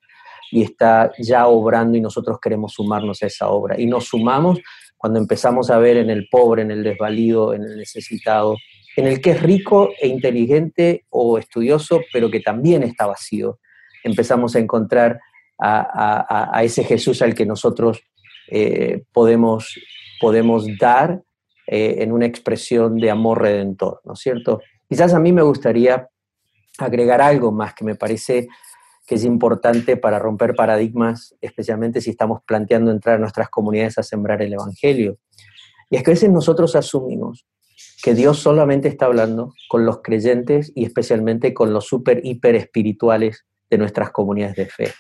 y 0.53 0.63
está 0.63 1.11
ya 1.19 1.49
obrando 1.49 1.99
y 1.99 2.01
nosotros 2.01 2.39
queremos 2.41 2.75
sumarnos 2.75 3.21
a 3.25 3.27
esa 3.27 3.49
obra. 3.49 3.79
Y 3.79 3.87
nos 3.87 4.05
sumamos 4.05 4.61
cuando 4.97 5.19
empezamos 5.19 5.69
a 5.71 5.79
ver 5.79 5.97
en 5.97 6.09
el 6.09 6.29
pobre, 6.31 6.63
en 6.63 6.71
el 6.71 6.85
desvalido, 6.85 7.55
en 7.55 7.65
el 7.65 7.77
necesitado, 7.77 8.57
en 8.97 9.09
el 9.09 9.21
que 9.21 9.33
es 9.33 9.43
rico 9.43 9.91
e 10.01 10.07
inteligente 10.07 11.07
o 11.11 11.39
estudioso, 11.39 12.03
pero 12.13 12.31
que 12.31 12.39
también 12.39 12.85
está 12.85 13.07
vacío. 13.07 13.59
Empezamos 14.05 14.55
a 14.55 14.61
encontrar 14.61 15.19
a, 15.61 16.61
ese 16.63 16.85
Jesús 16.85 17.21
al 17.23 17.35
que 17.35 17.45
nosotros 17.45 18.01
eh, 18.51 19.05
podemos, 19.13 19.75
podemos 20.21 20.67
dar 20.79 21.23
eh, 21.67 21.97
en 21.99 22.13
una 22.13 22.27
expresión 22.27 22.97
de 22.97 23.11
amor 23.11 23.43
redentor, 23.43 24.01
¿no 24.05 24.15
es 24.15 24.21
cierto? 24.21 24.61
Quizás 24.89 25.13
a 25.13 25.21
mí 25.21 25.33
me 25.33 25.43
gustaría 25.43 26.09
agregar 26.79 27.21
algo 27.21 27.53
más 27.53 27.75
que 27.75 27.85
me 27.85 27.95
parece 27.95 28.49
que 29.07 29.15
es 29.15 29.25
importante 29.25 29.97
para 29.97 30.19
romper 30.19 30.55
paradigmas, 30.55 31.35
especialmente 31.41 32.01
si 32.01 32.11
estamos 32.11 32.43
planteando 32.47 32.91
entrar 32.91 33.17
a 33.17 33.19
nuestras 33.19 33.49
comunidades 33.49 33.99
a 33.99 34.03
sembrar 34.03 34.43
el 34.43 34.53
Evangelio. 34.53 35.19
Y 35.91 35.97
es 35.97 36.03
que 36.03 36.11
a 36.11 36.15
veces 36.15 36.31
nosotros 36.31 36.77
asumimos 36.77 37.47
que 38.03 38.15
Dios 38.15 38.39
solamente 38.39 38.89
está 38.89 39.07
hablando 39.07 39.55
con 39.69 39.87
los 39.87 40.03
creyentes 40.03 40.73
y 40.75 40.85
especialmente 40.85 41.55
con 41.55 41.73
los 41.73 41.87
super, 41.87 42.21
hiper 42.23 42.55
espirituales 42.55 43.47
de 43.71 43.79
nuestras 43.79 44.11
comunidades 44.11 44.57
de 44.57 44.67
fe. 44.67 44.93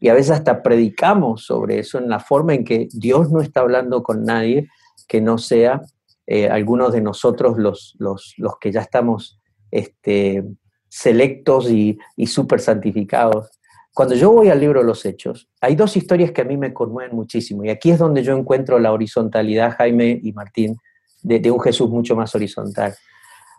Y 0.00 0.08
a 0.08 0.14
veces 0.14 0.32
hasta 0.32 0.62
predicamos 0.62 1.44
sobre 1.44 1.80
eso 1.80 1.98
en 1.98 2.08
la 2.08 2.20
forma 2.20 2.54
en 2.54 2.64
que 2.64 2.88
Dios 2.92 3.30
no 3.30 3.40
está 3.40 3.60
hablando 3.60 4.02
con 4.02 4.24
nadie 4.24 4.68
que 5.08 5.20
no 5.20 5.38
sea 5.38 5.80
eh, 6.26 6.48
algunos 6.48 6.92
de 6.92 7.00
nosotros 7.00 7.56
los, 7.58 7.96
los, 7.98 8.34
los 8.36 8.58
que 8.58 8.70
ya 8.70 8.82
estamos 8.82 9.40
este, 9.70 10.44
selectos 10.88 11.70
y, 11.70 11.98
y 12.16 12.26
súper 12.26 12.60
santificados. 12.60 13.50
Cuando 13.94 14.14
yo 14.14 14.30
voy 14.30 14.48
al 14.48 14.60
libro 14.60 14.80
de 14.80 14.86
los 14.86 15.04
Hechos, 15.04 15.48
hay 15.60 15.74
dos 15.74 15.96
historias 15.96 16.30
que 16.30 16.42
a 16.42 16.44
mí 16.44 16.56
me 16.56 16.72
conmueven 16.72 17.16
muchísimo 17.16 17.64
y 17.64 17.70
aquí 17.70 17.90
es 17.90 17.98
donde 17.98 18.22
yo 18.22 18.36
encuentro 18.36 18.78
la 18.78 18.92
horizontalidad, 18.92 19.74
Jaime 19.76 20.20
y 20.22 20.32
Martín, 20.32 20.76
de, 21.22 21.50
un 21.50 21.60
Jesús 21.60 21.90
mucho 21.90 22.14
más 22.14 22.34
horizontal. 22.34 22.94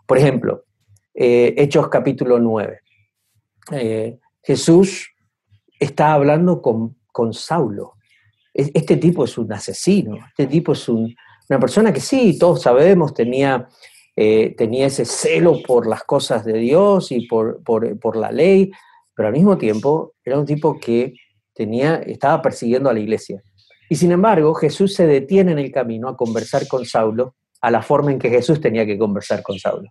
Por 0.06 0.16
ejemplo, 0.16 0.64
eh, 1.12 1.54
Hechos 1.58 1.88
capítulo 1.88 2.38
9. 2.38 2.80
Eh, 3.72 4.18
Jesús 4.42 5.09
está 5.80 6.12
hablando 6.12 6.62
con, 6.62 6.96
con 7.10 7.34
Saulo. 7.34 7.94
Este 8.54 8.96
tipo 8.96 9.24
es 9.24 9.36
un 9.38 9.52
asesino, 9.52 10.16
este 10.28 10.46
tipo 10.46 10.72
es 10.72 10.88
una 10.88 11.58
persona 11.58 11.92
que 11.92 12.00
sí, 12.00 12.38
todos 12.38 12.62
sabemos, 12.62 13.14
tenía 13.14 13.68
eh, 14.22 14.54
tenía 14.54 14.86
ese 14.86 15.06
celo 15.06 15.62
por 15.66 15.86
las 15.86 16.04
cosas 16.04 16.44
de 16.44 16.58
Dios 16.58 17.10
y 17.10 17.26
por, 17.26 17.62
por, 17.62 18.16
la 18.16 18.30
ley, 18.30 18.70
pero 19.14 19.28
al 19.28 19.32
mismo 19.32 19.56
tiempo 19.56 20.12
era 20.22 20.38
un 20.38 20.44
tipo 20.44 20.78
que 20.78 21.14
tenía, 21.54 21.94
estaba 21.96 22.42
persiguiendo 22.42 22.90
a 22.90 22.92
la 22.92 23.00
iglesia. 23.00 23.42
Y 23.88 23.96
sin 23.96 24.12
embargo, 24.12 24.52
Jesús 24.52 24.94
se 24.94 25.06
detiene 25.06 25.52
en 25.52 25.58
el 25.58 25.72
camino 25.72 26.08
a 26.08 26.18
conversar 26.18 26.66
con 26.68 26.84
Saulo 26.84 27.36
a 27.62 27.70
la 27.70 27.80
forma 27.80 28.12
en 28.12 28.18
que 28.18 28.28
Jesús 28.28 28.60
tenía 28.60 28.84
que 28.84 28.98
conversar 28.98 29.42
con 29.42 29.58
Saulo. 29.58 29.88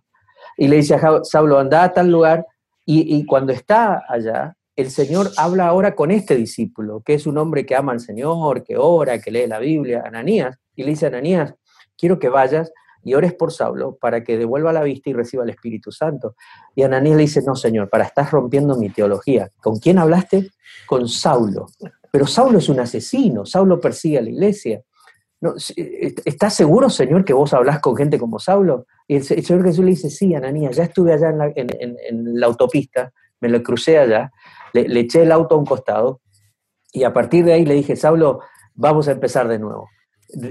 Y 0.56 0.68
le 0.68 0.76
dice 0.76 0.94
a 0.94 1.24
Saulo, 1.24 1.58
anda 1.58 1.82
a 1.82 1.92
tal 1.92 2.10
lugar 2.10 2.46
Y, 2.86 3.24
cuando 3.26 3.52
está 3.52 4.04
allá, 4.08 4.56
el 4.80 4.90
Señor 4.90 5.30
habla 5.36 5.66
ahora 5.66 5.94
con 5.94 6.10
este 6.10 6.36
discípulo, 6.36 7.02
que 7.04 7.14
es 7.14 7.26
un 7.26 7.38
hombre 7.38 7.66
que 7.66 7.76
ama 7.76 7.92
al 7.92 8.00
Señor, 8.00 8.64
que 8.64 8.76
ora, 8.76 9.20
que 9.20 9.30
lee 9.30 9.46
la 9.46 9.58
Biblia, 9.58 10.02
Ananías, 10.04 10.58
y 10.74 10.82
le 10.82 10.90
dice 10.90 11.06
Ananías, 11.06 11.54
quiero 11.96 12.18
que 12.18 12.28
vayas 12.28 12.72
y 13.02 13.14
ores 13.14 13.34
por 13.34 13.52
Saulo 13.52 13.96
para 14.00 14.22
que 14.22 14.36
devuelva 14.36 14.72
la 14.72 14.82
vista 14.82 15.10
y 15.10 15.12
reciba 15.12 15.44
el 15.44 15.50
Espíritu 15.50 15.90
Santo. 15.90 16.34
Y 16.74 16.82
Ananías 16.82 17.16
le 17.16 17.22
dice, 17.22 17.42
no, 17.46 17.54
Señor, 17.54 17.88
para 17.88 18.04
estás 18.04 18.30
rompiendo 18.30 18.76
mi 18.76 18.90
teología. 18.90 19.50
¿Con 19.60 19.78
quién 19.78 19.98
hablaste? 19.98 20.50
Con 20.86 21.08
Saulo. 21.08 21.66
Pero 22.10 22.26
Saulo 22.26 22.58
es 22.58 22.68
un 22.68 22.80
asesino, 22.80 23.46
Saulo 23.46 23.80
persigue 23.80 24.18
a 24.18 24.22
la 24.22 24.30
iglesia. 24.30 24.82
No, 25.40 25.54
eh, 25.76 26.14
¿Estás 26.24 26.54
seguro, 26.54 26.90
Señor, 26.90 27.24
que 27.24 27.32
vos 27.32 27.54
hablás 27.54 27.80
con 27.80 27.96
gente 27.96 28.18
como 28.18 28.38
Saulo? 28.38 28.86
Y 29.08 29.16
el, 29.16 29.24
Señor 29.24 29.64
Jesús 29.64 29.84
le 29.84 29.92
dice, 29.92 30.10
sí, 30.10 30.34
Ananías, 30.34 30.76
ya 30.76 30.84
estuve 30.84 31.12
allá 31.12 31.30
en 31.54 32.40
la, 32.40 32.46
autopista, 32.46 33.12
me 33.40 33.48
lo 33.48 33.62
crucé 33.62 33.98
allá, 33.98 34.30
le, 34.72 35.00
eché 35.00 35.22
el 35.22 35.32
auto 35.32 35.54
a 35.54 35.58
un 35.58 35.66
costado 35.66 36.20
y 36.92 37.04
a 37.04 37.12
partir 37.12 37.44
de 37.44 37.52
ahí 37.52 37.64
le 37.64 37.74
dije, 37.74 37.96
Saulo, 37.96 38.40
vamos 38.74 39.08
a 39.08 39.12
empezar 39.12 39.48
de 39.48 39.58
nuevo. 39.58 39.88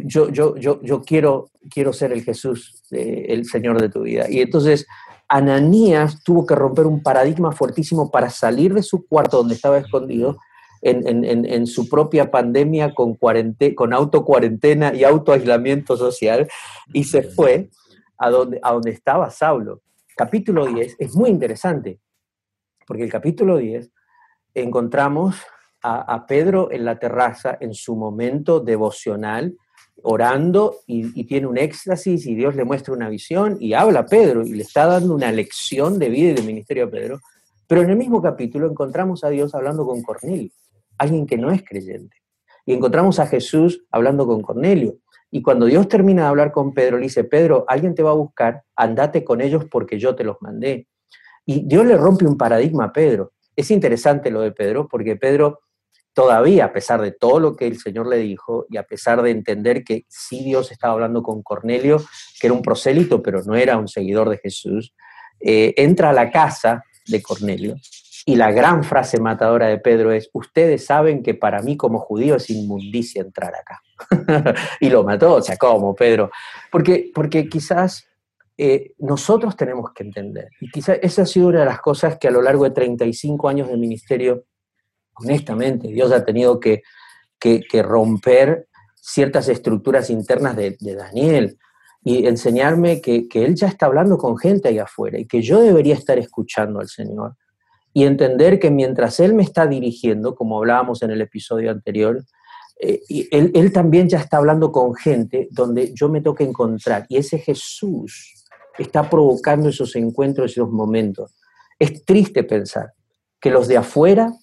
Yo, 0.06 0.30
yo, 0.30 0.56
yo, 0.58 0.82
yo 0.82 1.02
quiero, 1.02 1.52
quiero 1.70 1.94
ser 1.94 2.12
el 2.12 2.24
Jesús, 2.24 2.84
el 2.92 3.46
Señor 3.46 3.82
de 3.82 3.90
tu 3.90 4.02
vida. 4.02 4.26
Y 4.30 4.42
entonces 4.42 4.86
Ananías 5.28 6.24
tuvo 6.24 6.46
que 6.46 6.56
romper 6.56 6.86
un 6.86 7.02
paradigma 7.02 7.52
fuertísimo 7.52 8.10
para 8.12 8.30
salir 8.30 8.74
de 8.74 8.84
su 8.84 9.08
cuarto 9.08 9.38
donde 9.38 9.56
estaba 9.56 9.78
escondido 9.78 10.38
en, 10.82 11.68
su 11.68 11.90
propia 11.90 12.32
pandemia 12.32 12.94
con, 12.94 13.18
con 13.76 13.94
autocuarentena 13.94 14.94
y 14.94 15.04
autoaislamiento 15.04 15.98
social 15.98 16.48
y 16.94 17.04
se 17.04 17.24
fue 17.24 17.70
a 18.18 18.30
donde, 18.30 18.60
a 18.64 18.74
donde 18.74 18.92
estaba 18.92 19.30
Saulo. 19.30 19.82
Capítulo 20.16 20.66
10 20.66 20.96
es 21.00 21.16
muy 21.16 21.30
interesante, 21.30 22.00
porque 22.88 23.04
el 23.04 23.12
capítulo 23.12 23.58
10 23.58 23.92
encontramos 24.54 25.36
a, 25.82 26.26
Pedro 26.28 26.72
en 26.72 26.84
la 26.84 27.00
terraza 27.00 27.58
en 27.62 27.74
su 27.74 27.96
momento 27.96 28.60
devocional, 28.60 29.56
orando 30.04 30.78
y, 30.86 31.20
y, 31.20 31.24
tiene 31.24 31.48
un 31.48 31.58
éxtasis 31.58 32.26
y 32.26 32.36
Dios 32.36 32.56
le 32.56 32.66
muestra 32.66 32.94
una 32.94 33.08
visión 33.08 33.58
y 33.60 33.74
habla 33.74 34.02
a 34.02 34.06
Pedro 34.06 34.46
y 34.46 34.52
le 34.52 34.64
está 34.64 34.86
dando 34.86 35.14
una 35.14 35.32
lección 35.32 35.98
de 35.98 36.10
vida 36.10 36.32
y 36.32 36.34
de 36.34 36.42
ministerio 36.42 36.86
a 36.86 36.90
Pedro. 36.90 37.20
Pero 37.68 37.82
en 37.82 37.90
el 37.90 37.98
mismo 37.98 38.22
capítulo 38.22 38.70
encontramos 38.70 39.24
a 39.24 39.30
Dios 39.30 39.56
hablando 39.56 39.86
con 39.86 40.02
Cornelio 40.02 40.52
alguien 41.00 41.26
que 41.26 41.38
no 41.38 41.50
es 41.50 41.64
creyente. 41.64 42.18
Y 42.66 42.74
encontramos 42.74 43.20
a 43.20 43.26
Jesús 43.26 43.84
hablando 43.90 44.28
con 44.28 44.42
Cornelio. 44.42 44.98
Y 45.32 45.42
cuando 45.42 45.66
Dios 45.66 45.88
termina 45.88 46.24
de 46.24 46.28
hablar 46.28 46.52
con 46.52 46.74
Pedro, 46.74 46.98
le 46.98 47.04
dice, 47.04 47.24
Pedro, 47.24 47.66
alguien 47.68 47.96
te 47.96 48.04
va 48.04 48.12
a 48.12 48.16
buscar, 48.16 48.64
andate 48.76 49.24
con 49.24 49.42
ellos 49.42 49.66
porque 49.72 49.98
yo 49.98 50.16
te 50.16 50.24
los 50.24 50.38
mandé. 50.42 50.88
Y 51.46 51.68
Dios 51.68 51.86
le 51.86 51.98
rompe 51.98 52.26
un 52.26 52.38
paradigma 52.38 52.86
a 52.86 52.94
Pedro. 52.94 53.32
Es 53.60 53.72
interesante 53.72 54.32
lo 54.32 54.40
de 54.40 54.54
Pedro, 54.54 54.88
porque 54.88 55.18
Pedro 55.18 55.60
todavía, 56.14 56.64
a 56.64 56.72
pesar 56.72 57.02
de 57.02 57.12
todo 57.12 57.42
lo 57.42 57.58
que 57.58 57.68
el 57.68 57.78
Señor 57.78 58.08
le 58.08 58.16
dijo, 58.16 58.66
y 58.70 58.78
a 58.78 58.84
pesar 58.84 59.22
de 59.22 59.32
entender 59.32 59.84
que 59.84 60.06
sí 60.08 60.46
Dios 60.46 60.72
estaba 60.72 60.94
hablando 60.94 61.22
con 61.22 61.44
Cornelio, 61.44 62.02
que 62.40 62.48
era 62.48 62.54
un 62.54 62.62
prosélito, 62.62 63.22
pero 63.22 63.44
no 63.44 63.58
era 63.58 63.78
un 63.78 63.90
seguidor 63.90 64.30
de 64.30 64.38
Jesús, 64.38 64.94
eh, 65.42 65.74
entra 65.76 66.12
a 66.12 66.14
la 66.14 66.32
casa 66.32 66.86
de 67.06 67.22
Cornelio 67.22 67.76
y 68.26 68.38
la 68.38 68.50
gran 68.54 68.86
frase 68.86 69.20
matadora 69.20 69.68
de 69.68 69.78
Pedro 69.78 70.14
es, 70.14 70.30
ustedes 70.32 70.86
saben 70.86 71.22
que 71.22 71.34
para 71.34 71.62
mí 71.62 71.76
como 71.76 72.00
judío 72.00 72.36
es 72.36 72.50
inmundicia 72.50 73.22
entrar 73.22 73.54
acá. 73.56 73.82
y 74.80 74.90
lo 74.90 75.04
mató, 75.04 75.36
o 75.36 75.42
sea, 75.42 75.58
¿cómo, 75.58 75.94
Pedro? 75.96 76.32
Porque, 76.72 77.12
porque 77.14 77.50
quizás 77.50 78.09
eh, 78.62 78.94
nosotros 78.98 79.56
tenemos 79.56 79.94
que 79.94 80.04
entender, 80.04 80.50
y 80.60 80.70
quizás 80.70 81.00
esa 81.02 81.22
ha 81.22 81.26
sido 81.26 81.48
una 81.48 81.60
de 81.60 81.66
las 81.66 81.80
cosas 81.80 82.18
que 82.18 82.28
a 82.28 82.32
lo 82.32 82.42
largo 82.42 82.66
de 82.66 82.72
35 82.72 83.48
años 83.48 83.70
de 83.70 83.78
ministerio, 83.78 84.44
honestamente, 85.14 85.88
Dios 85.88 86.12
ha 86.12 86.26
tenido 86.26 86.60
que, 86.60 86.84
que, 87.40 87.82
romper 87.82 88.68
ciertas 88.96 89.48
estructuras 89.48 90.10
internas 90.10 90.58
de, 90.58 90.76
de 90.78 90.96
Daniel 90.96 91.58
y 92.04 92.28
enseñarme 92.28 93.00
que, 93.00 93.30
que 93.30 93.46
Él 93.46 93.56
ya 93.56 93.68
está 93.68 93.86
hablando 93.86 94.18
con 94.18 94.38
gente 94.38 94.68
ahí 94.68 94.80
afuera 94.80 95.18
y 95.18 95.26
que 95.26 95.42
yo 95.42 95.62
debería 95.62 95.96
estar 95.96 96.20
escuchando 96.20 96.82
al 96.82 96.90
Señor 96.90 97.38
y 97.94 98.04
entender 98.04 98.60
que 98.60 98.72
mientras 98.72 99.22
Él 99.22 99.36
me 99.36 99.44
está 99.44 99.68
dirigiendo, 99.68 100.36
como 100.36 100.58
hablábamos 100.58 101.02
en 101.02 101.12
el 101.12 101.22
episodio 101.22 101.72
anterior, 101.72 102.26
eh, 102.82 103.02
él, 103.30 103.74
también 103.74 104.08
ya 104.08 104.20
está 104.20 104.38
hablando 104.38 104.72
con 104.72 104.96
gente 104.96 105.50
donde 105.52 105.94
yo 105.94 106.08
me 106.08 106.22
toca 106.22 106.46
encontrar. 106.46 107.06
Y 107.10 107.18
ese 107.18 107.38
Jesús 107.38 108.39
está 108.84 109.10
provocando 109.10 109.70
esos 109.70 109.96
encuentros, 109.96 110.52
esos 110.52 110.70
momentos. 110.70 111.36
Es 111.78 112.06
triste 112.06 112.44
pensar 112.44 112.94
que 113.40 113.52
los 113.52 113.68
de 113.68 113.78
afuera 113.78 114.34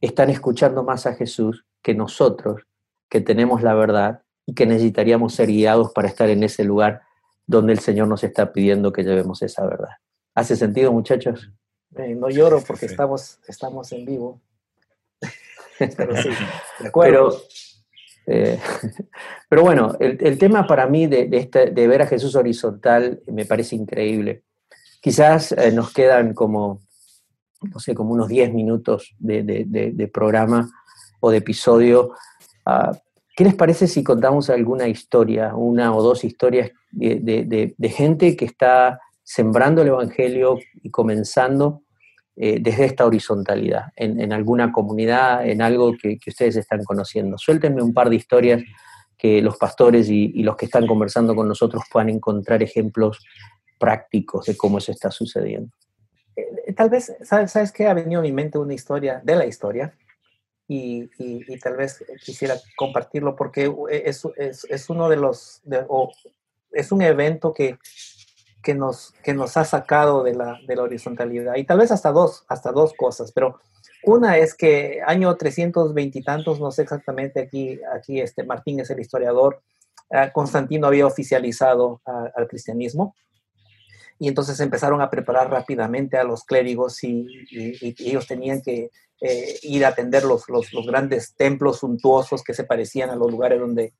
están 0.00 0.30
escuchando 0.30 0.84
más 0.84 1.06
a 1.06 1.14
Jesús 1.14 1.64
que 1.82 1.94
nosotros, 1.94 2.62
que 3.08 3.20
tenemos 3.20 3.62
la 3.62 3.74
verdad 3.74 4.22
y 4.46 4.54
que 4.54 4.66
necesitaríamos 4.66 5.34
ser 5.34 5.48
guiados 5.48 5.92
para 5.92 6.08
estar 6.08 6.28
en 6.28 6.42
ese 6.42 6.64
lugar 6.64 7.02
donde 7.46 7.72
el 7.72 7.78
Señor 7.78 8.08
nos 8.08 8.24
está 8.24 8.52
pidiendo 8.52 8.92
que 8.92 9.02
llevemos 9.02 9.42
esa 9.42 9.66
verdad. 9.66 9.90
¿Hace 10.34 10.56
sentido, 10.56 10.92
muchachos? 10.92 11.50
Eh, 11.96 12.14
no 12.14 12.28
lloro 12.28 12.62
porque 12.66 12.86
estamos, 12.86 13.38
estamos 13.48 13.90
en 13.92 14.04
vivo. 14.04 14.40
pero 15.78 16.16
sí, 16.16 16.28
eh, 18.28 18.58
Pero, 19.48 19.62
bueno, 19.62 19.96
el, 19.98 20.38
tema 20.38 20.66
para 20.66 20.86
mí 20.86 21.06
de, 21.06 21.28
este, 21.32 21.70
de, 21.70 21.88
ver 21.88 22.02
a 22.02 22.06
Jesús 22.06 22.34
horizontal 22.34 23.22
me 23.26 23.46
parece 23.46 23.74
increíble. 23.74 24.44
Quizás 25.00 25.52
eh, 25.52 25.72
nos 25.72 25.92
quedan 25.92 26.34
como, 26.34 26.80
no 27.62 27.80
sé, 27.80 27.94
como 27.94 28.12
unos 28.12 28.28
10 28.28 28.52
minutos 28.52 29.14
de, 29.18 30.10
programa 30.12 30.68
o 31.20 31.30
de 31.30 31.38
episodio. 31.38 32.12
Ah, 32.66 32.92
¿Qué 33.34 33.44
les 33.44 33.54
parece 33.54 33.86
si 33.86 34.04
contamos 34.04 34.50
alguna 34.50 34.88
historia, 34.88 35.54
una 35.54 35.94
o 35.94 36.02
dos 36.02 36.24
historias 36.24 36.72
de 36.90 37.92
gente 37.94 38.36
que 38.36 38.44
está 38.44 39.00
sembrando 39.22 39.82
el 39.82 39.88
Evangelio 39.88 40.58
y 40.82 40.90
comenzando 40.90 41.82
eh, 42.40 42.58
desde 42.60 42.84
esta 42.84 43.04
horizontalidad, 43.04 43.86
en, 43.96 44.32
alguna 44.32 44.70
comunidad, 44.70 45.44
en 45.44 45.60
algo 45.60 45.96
que, 46.00 46.18
ustedes 46.24 46.54
están 46.54 46.84
conociendo. 46.84 47.36
Suéltenme 47.36 47.82
un 47.82 47.92
par 47.92 48.08
de 48.08 48.14
historias 48.14 48.62
que 49.16 49.42
los 49.42 49.56
pastores 49.56 50.08
y, 50.08 50.40
los 50.44 50.56
que 50.56 50.66
están 50.66 50.86
conversando 50.86 51.34
con 51.34 51.48
nosotros 51.48 51.82
puedan 51.90 52.10
encontrar 52.10 52.62
ejemplos 52.62 53.24
prácticos 53.76 54.46
de 54.46 54.56
cómo 54.56 54.78
eso 54.78 54.92
está 54.92 55.10
sucediendo. 55.10 55.72
Eh, 56.36 56.72
tal 56.74 56.90
vez, 56.90 57.12
¿sabes, 57.24 57.50
¿sabes 57.50 57.72
qué? 57.72 57.88
Ha 57.88 57.94
venido 57.94 58.20
a 58.20 58.22
mi 58.22 58.30
mente 58.30 58.56
una 58.56 58.74
historia 58.74 59.20
de 59.24 59.34
la 59.34 59.44
historia 59.44 59.92
y, 60.68 61.08
tal 61.58 61.76
vez 61.76 62.04
quisiera 62.24 62.54
compartirlo 62.76 63.34
porque 63.34 63.68
es, 63.90 64.24
es, 64.36 64.90
uno 64.90 65.08
de 65.08 65.16
los, 65.16 65.60
es 66.70 66.92
un 66.92 67.02
evento 67.02 67.52
que 67.52 67.78
que 68.62 68.74
nos, 68.74 69.14
que 69.22 69.34
nos 69.34 69.56
ha 69.56 69.64
sacado 69.64 70.22
de 70.22 70.34
la, 70.34 70.58
de 70.66 70.76
la 70.76 70.82
horizontalidad. 70.82 71.56
Y 71.56 71.64
tal 71.64 71.78
vez 71.78 71.90
hasta 71.90 72.12
dos, 72.12 72.44
hasta 72.48 72.72
dos 72.72 72.92
cosas, 72.94 73.32
pero 73.32 73.60
una 74.04 74.38
es 74.38 74.54
que 74.54 75.00
año 75.06 75.36
320 75.36 76.18
y 76.18 76.22
tantos, 76.22 76.60
no 76.60 76.70
sé 76.70 76.82
exactamente, 76.82 77.40
aquí, 77.40 77.80
aquí 77.94 78.20
este 78.20 78.44
Martín 78.44 78.80
es 78.80 78.90
el 78.90 79.00
historiador, 79.00 79.62
eh, 80.10 80.30
Constantino 80.32 80.86
había 80.86 81.06
oficializado 81.06 82.00
al 82.04 82.48
cristianismo 82.48 83.14
y 84.18 84.28
entonces 84.28 84.58
empezaron 84.60 85.00
a 85.00 85.10
preparar 85.10 85.50
rápidamente 85.50 86.16
a 86.16 86.24
los 86.24 86.44
clérigos 86.44 87.02
y, 87.04 87.26
ellos 87.50 88.26
tenían 88.26 88.62
que 88.62 88.90
eh, 89.20 89.58
ir 89.62 89.84
a 89.84 89.88
atender 89.88 90.24
los, 90.24 90.48
los, 90.48 90.70
grandes 90.86 91.34
templos 91.34 91.80
suntuosos 91.80 92.42
que 92.42 92.54
se 92.54 92.64
parecían 92.64 93.10
a 93.10 93.16
los 93.16 93.30
lugares 93.30 93.60
donde, 93.60 93.92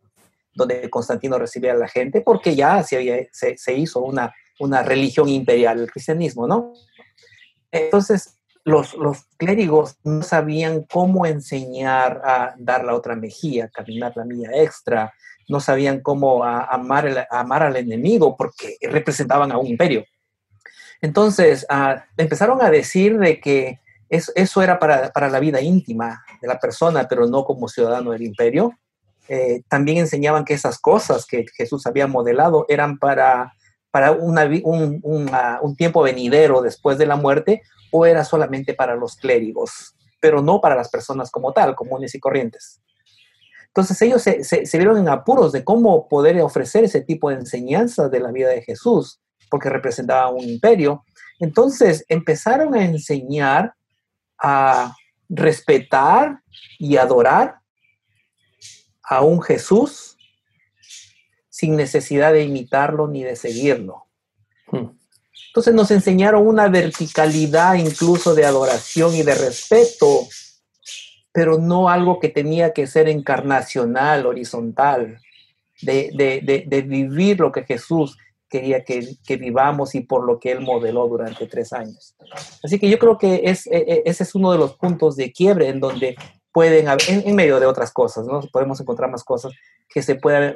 donde 0.55 0.89
Constantino 0.91 1.39
recibía 1.39 1.73
a 1.73 1.77
la 1.77 1.89
gente, 1.89 2.21
porque 2.21 2.57
ya 2.57 2.83
se, 2.83 2.97
había, 2.97 3.17
se 3.33 3.75
hizo 3.75 4.01
una 4.01 4.33
una 4.59 4.83
religión 4.83 5.29
imperial, 5.29 5.81
el 5.81 5.91
cristianismo, 5.91 6.47
¿no? 6.47 6.73
Entonces, 7.71 8.39
los, 8.65 8.95
los, 8.95 9.25
clérigos 9.37 9.97
no 10.05 10.23
sabían 10.23 10.83
cómo 10.83 11.27
enseñar 11.27 12.21
a 12.25 12.55
dar 12.59 12.85
la 12.85 12.95
otra 12.95 13.17
mejilla, 13.17 13.69
caminar 13.69 14.13
la 14.17 14.25
milla 14.25 14.51
extra, 14.55 15.13
no 15.49 15.61
sabían 15.61 16.01
cómo 16.01 16.45
amar, 16.45 17.27
amar 17.31 17.63
al 17.63 17.77
enemigo 17.77 18.37
porque 18.37 18.77
representaban 18.83 19.51
a 19.51 19.59
un 19.59 19.67
imperio. 19.67 20.05
Entonces, 21.01 21.67
empezaron 22.17 22.61
a 22.63 22.71
decir 22.71 23.19
de 23.19 23.41
que 23.41 23.81
eso, 24.09 24.63
era 24.63 24.79
para, 24.79 25.31
la 25.31 25.41
vida 25.41 25.61
íntima 25.61 26.25
de 26.41 26.49
la 26.49 26.59
persona, 26.59 27.07
pero 27.09 27.27
no 27.27 27.45
como 27.45 27.69
ciudadano 27.69 28.13
del 28.13 28.23
imperio. 28.23 28.73
Eh, 29.29 29.63
también 29.69 29.99
enseñaban 29.99 30.45
que 30.45 30.55
esas 30.55 30.79
cosas 30.79 31.27
que 31.27 31.45
Jesús 31.55 31.87
había 31.87 32.07
modelado 32.07 32.65
eran 32.69 32.99
para 32.99 33.53
para 33.91 34.13
un, 34.13 35.77
tiempo 35.77 36.03
venidero 36.03 36.61
después 36.61 36.99
de 36.99 37.07
la 37.07 37.17
muerte 37.17 37.63
o 37.91 38.05
era 38.05 38.25
solamente 38.25 38.75
para 38.75 38.97
los 38.97 39.17
clérigos, 39.17 39.95
pero 40.21 40.43
no 40.43 40.61
para 40.61 40.75
las 40.75 40.91
personas 40.91 41.31
como 41.31 41.53
tal, 41.53 41.75
comunes 41.75 42.15
y 42.15 42.21
corrientes. 42.21 42.81
Entonces 43.69 44.01
ellos 44.03 44.23
se, 44.23 44.79
vieron 44.79 44.99
en 44.99 45.09
apuros 45.09 45.53
de 45.53 45.65
cómo 45.65 46.09
poder 46.09 46.41
ofrecer 46.43 46.85
ese 46.85 47.01
tipo 47.01 47.31
de 47.31 47.37
enseñanzas 47.37 48.11
de 48.11 48.21
la 48.21 48.33
vida 48.33 48.49
de 48.49 48.63
Jesús, 48.63 49.21
porque 49.51 49.71
representaba 49.71 50.29
un 50.31 50.45
imperio, 50.45 51.05
Entonces 51.39 52.05
empezaron 52.09 52.75
a 52.75 52.85
enseñar 52.85 53.75
a 54.39 54.95
respetar 55.29 56.41
y 56.79 56.97
adorar 56.97 57.61
a 59.03 59.23
un 59.23 59.41
Jesús 59.41 60.18
sin 61.59 61.75
necesidad 61.75 62.33
de 62.33 62.45
imitarlo 62.45 63.09
ni 63.09 63.25
de 63.25 63.35
seguirlo. 63.35 64.05
Hmm. 64.71 64.91
Entonces 65.49 65.75
nos 65.75 65.91
enseñaron 65.91 66.47
una 66.47 66.69
verticalidad 66.69 67.75
incluso 67.75 68.37
de 68.37 68.47
adoración 68.47 69.13
y 69.17 69.25
de 69.25 69.35
respeto, 69.35 70.29
pero 71.33 71.59
no 71.59 71.89
algo 71.89 72.21
que 72.21 72.29
tenía 72.29 72.73
que 72.73 72.87
ser 72.87 73.09
encarnacional, 73.09 74.27
horizontal, 74.27 75.21
de, 75.83 76.85
vivir 76.87 77.41
lo 77.41 77.51
que 77.51 77.65
Jesús 77.65 78.17
quería 78.49 78.85
que, 78.85 79.37
vivamos 79.37 79.97
y 79.97 80.03
por 80.03 80.25
lo 80.25 80.39
que 80.39 80.53
él 80.53 80.61
modeló 80.61 81.09
durante 81.09 81.49
tres 81.49 81.73
años. 81.73 82.15
Así 82.63 82.79
que 82.79 82.89
yo 82.89 83.01
creo 83.01 83.19
que 83.19 83.41
es, 83.47 83.67
e, 83.67 83.79
e, 83.79 84.03
ese 84.05 84.23
es 84.23 84.33
uno 84.37 84.53
de 84.53 84.59
los 84.59 84.77
puntos 84.77 85.17
de 85.17 85.33
quiebre 85.33 85.71
en 85.71 85.81
donde 85.81 86.17
pueden 86.53 86.89
haber, 86.89 87.03
en, 87.09 87.37
medio 87.37 87.61
de 87.61 87.67
otras 87.67 87.93
cosas, 87.93 88.27
¿no? 88.27 88.41
Podemos 88.53 88.81
encontrar 88.81 89.11
más 89.11 89.25
cosas 89.25 89.53
que 89.89 90.03
se 90.03 90.17
puede 90.17 90.37
haber 90.37 90.55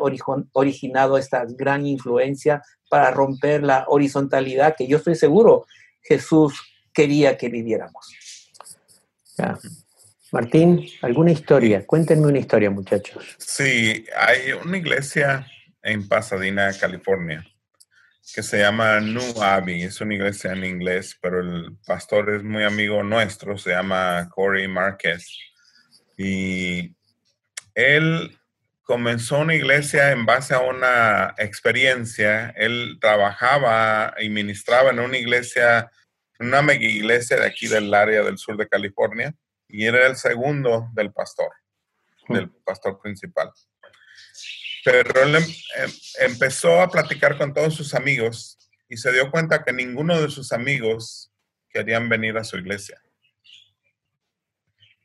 originado 0.53 1.17
esta 1.17 1.45
gran 1.47 1.87
influencia 1.87 2.63
para 2.91 3.11
romper 3.11 3.63
la 3.63 3.85
horizontalidad 3.89 4.75
que 4.77 4.87
yo 4.87 4.99
estoy 4.99 5.15
seguro 5.15 5.67
Jesús 6.03 6.61
quería 6.93 7.37
que 7.37 7.49
viviéramos. 7.49 8.15
Martín, 10.31 10.87
¿alguna 11.03 11.31
historia? 11.31 11.87
Cuéntenme 11.87 12.27
una 12.27 12.39
historia, 12.39 12.71
muchachos. 12.71 13.37
Sí, 13.39 14.05
hay 14.17 14.53
una 14.53 14.79
iglesia 14.79 15.47
en 15.83 16.09
Pasadena, 16.09 16.73
California, 16.79 17.45
que 18.35 18.43
se 18.43 18.59
llama 18.59 19.01
New 19.01 19.43
Abbey. 19.43 19.83
Es 19.83 20.01
una 20.01 20.15
iglesia 20.15 20.53
en 20.53 20.65
inglés, 20.65 21.19
pero 21.21 21.41
el 21.41 21.77
pastor 21.87 22.35
es 22.35 22.43
muy 22.43 22.65
amigo 22.65 23.03
nuestro, 23.03 23.59
se 23.59 23.71
llama 23.71 24.29
Corey 24.31 24.69
Márquez. 24.69 25.52
Y 26.25 26.95
él 27.75 28.39
comenzó 28.85 29.39
una 29.39 29.57
iglesia 29.57 30.13
en 30.13 30.25
base 30.25 30.55
a 30.55 30.61
una 30.61 31.35
experiencia. 31.37 32.51
Él 32.57 32.99
trabajaba 33.01 34.15
y 34.21 34.29
ministraba 34.29 34.91
en 34.91 35.01
una 35.01 35.19
iglesia, 35.19 35.91
una 36.39 36.63
mega 36.63 36.85
iglesia 36.85 37.39
de 37.39 37.47
aquí 37.47 37.67
del 37.67 37.93
área 37.93 38.23
del 38.23 38.39
sur 38.39 38.57
de 38.57 38.69
California, 38.69 39.35
y 39.67 39.85
era 39.85 40.07
el 40.07 40.15
segundo 40.15 40.91
del 40.93 41.13
pastor, 41.13 41.51
del 42.29 42.49
pastor 42.65 43.01
principal. 43.03 43.51
Pero 44.85 45.25
él 45.25 45.35
em, 45.35 45.43
em, 45.43 45.91
empezó 46.21 46.81
a 46.81 46.89
platicar 46.89 47.37
con 47.37 47.53
todos 47.53 47.75
sus 47.75 47.95
amigos 47.95 48.59
y 48.89 48.97
se 48.97 49.11
dio 49.11 49.29
cuenta 49.33 49.65
que 49.65 49.73
ninguno 49.73 50.21
de 50.21 50.31
sus 50.31 50.53
amigos 50.53 51.33
querían 51.69 52.09
venir 52.09 52.37
a 52.37 52.45
su 52.45 52.59
iglesia. 52.59 53.02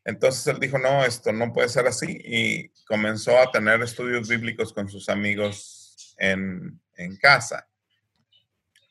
Entonces 0.08 0.48
él 0.48 0.58
dijo, 0.62 0.80
no, 0.80 1.04
esto 1.04 1.34
no 1.34 1.52
puede 1.52 1.68
ser 1.68 1.86
así 1.86 2.08
y 2.24 2.70
comenzó 2.86 3.38
a 3.38 3.52
tener 3.52 3.82
estudios 3.82 4.30
bíblicos 4.30 4.72
con 4.72 4.88
sus 4.88 5.10
amigos 5.10 6.16
en, 6.18 6.80
en 6.96 7.18
casa. 7.18 7.68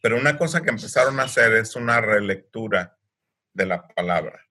Pero 0.03 0.19
una 0.19 0.37
cosa 0.37 0.61
que 0.61 0.69
empezaron 0.69 1.19
a 1.19 1.23
hacer 1.23 1.55
es 1.55 1.75
una 1.75 2.03
relectura 2.03 2.99
de 3.55 3.65
la 3.65 3.89
palabra 3.89 4.47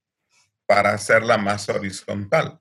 para 0.65 0.89
hacerla 0.89 1.37
más 1.37 1.69
horizontal. 1.69 2.59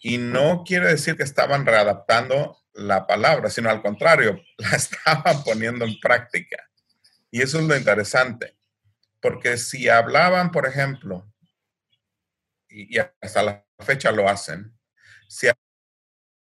Y 0.00 0.18
no 0.18 0.62
quiere 0.62 0.88
decir 0.88 1.16
que 1.16 1.22
estaban 1.22 1.64
readaptando 1.64 2.58
la 2.74 3.06
palabra, 3.06 3.48
sino 3.48 3.70
al 3.70 3.80
contrario, 3.80 4.42
la 4.58 4.76
estaban 4.76 5.42
poniendo 5.42 5.86
en 5.86 5.98
práctica. 6.00 6.68
Y 7.30 7.40
eso 7.40 7.60
es 7.60 7.64
lo 7.64 7.74
interesante, 7.74 8.58
porque 9.22 9.56
si 9.56 9.88
hablaban, 9.88 10.50
por 10.50 10.66
ejemplo, 10.66 11.26
y, 12.78 12.98
hasta 12.98 13.42
la 13.42 13.66
fecha 13.80 14.12
lo 14.12 14.28
hacen. 14.28 14.72
Si 15.28 15.48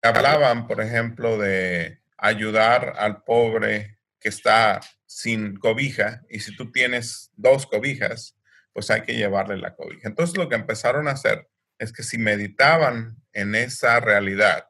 hablaban, 0.03 0.66
por 0.66 0.81
ejemplo, 0.81 1.38
de 1.38 2.03
ayudar 2.16 2.95
al 2.99 3.23
pobre 3.23 3.99
que 4.18 4.29
está 4.29 4.81
sin 5.07 5.57
cobija 5.57 6.23
y 6.31 6.40
si 6.40 6.57
tú 6.57 6.71
tienes 6.73 7.31
dos 7.35 7.66
cobijas, 7.66 8.37
pues 8.73 8.90
hay 8.90 9.03
que 9.03 9.14
llevarle 9.14 9.59
la 9.59 9.75
cobija. 9.75 10.09
Entonces 10.09 10.37
lo 10.37 10.49
que 10.49 10.55
empezaron 10.55 11.09
a 11.09 11.12
hacer 11.12 11.49
es 11.79 11.92
que 11.92 12.03
si 12.03 12.16
meditaban 12.16 13.23
en 13.33 13.55
esa 13.55 14.01
realidad, 14.01 14.68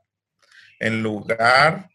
en 0.81 1.03
lugar 1.03 1.90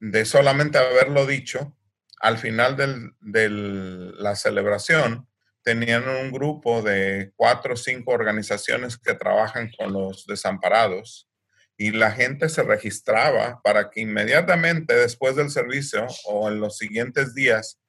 de 0.00 0.24
solamente 0.24 0.78
haberlo 0.78 1.26
dicho, 1.26 1.76
al 2.20 2.38
final 2.38 2.76
de 3.20 3.48
la 3.50 4.34
celebración, 4.34 5.28
tenían 5.64 6.06
un 6.06 6.30
grupo 6.30 6.82
de 6.82 7.32
cuatro 7.36 7.74
o 7.74 7.76
cinco 7.76 8.12
organizaciones 8.12 8.98
que 8.98 9.14
trabajan 9.14 9.70
con 9.76 9.92
los 9.92 10.26
desamparados 10.26 11.28
y 11.76 11.90
la 11.90 12.12
gente 12.12 12.48
se 12.48 12.62
registraba 12.62 13.60
para 13.62 13.90
que 13.90 14.02
inmediatamente 14.02 14.94
después 14.94 15.34
del 15.34 15.50
servicio 15.50 16.06
o 16.26 16.48
en 16.48 16.60
los 16.60 16.76
siguientes 16.76 17.34
días 17.34 17.80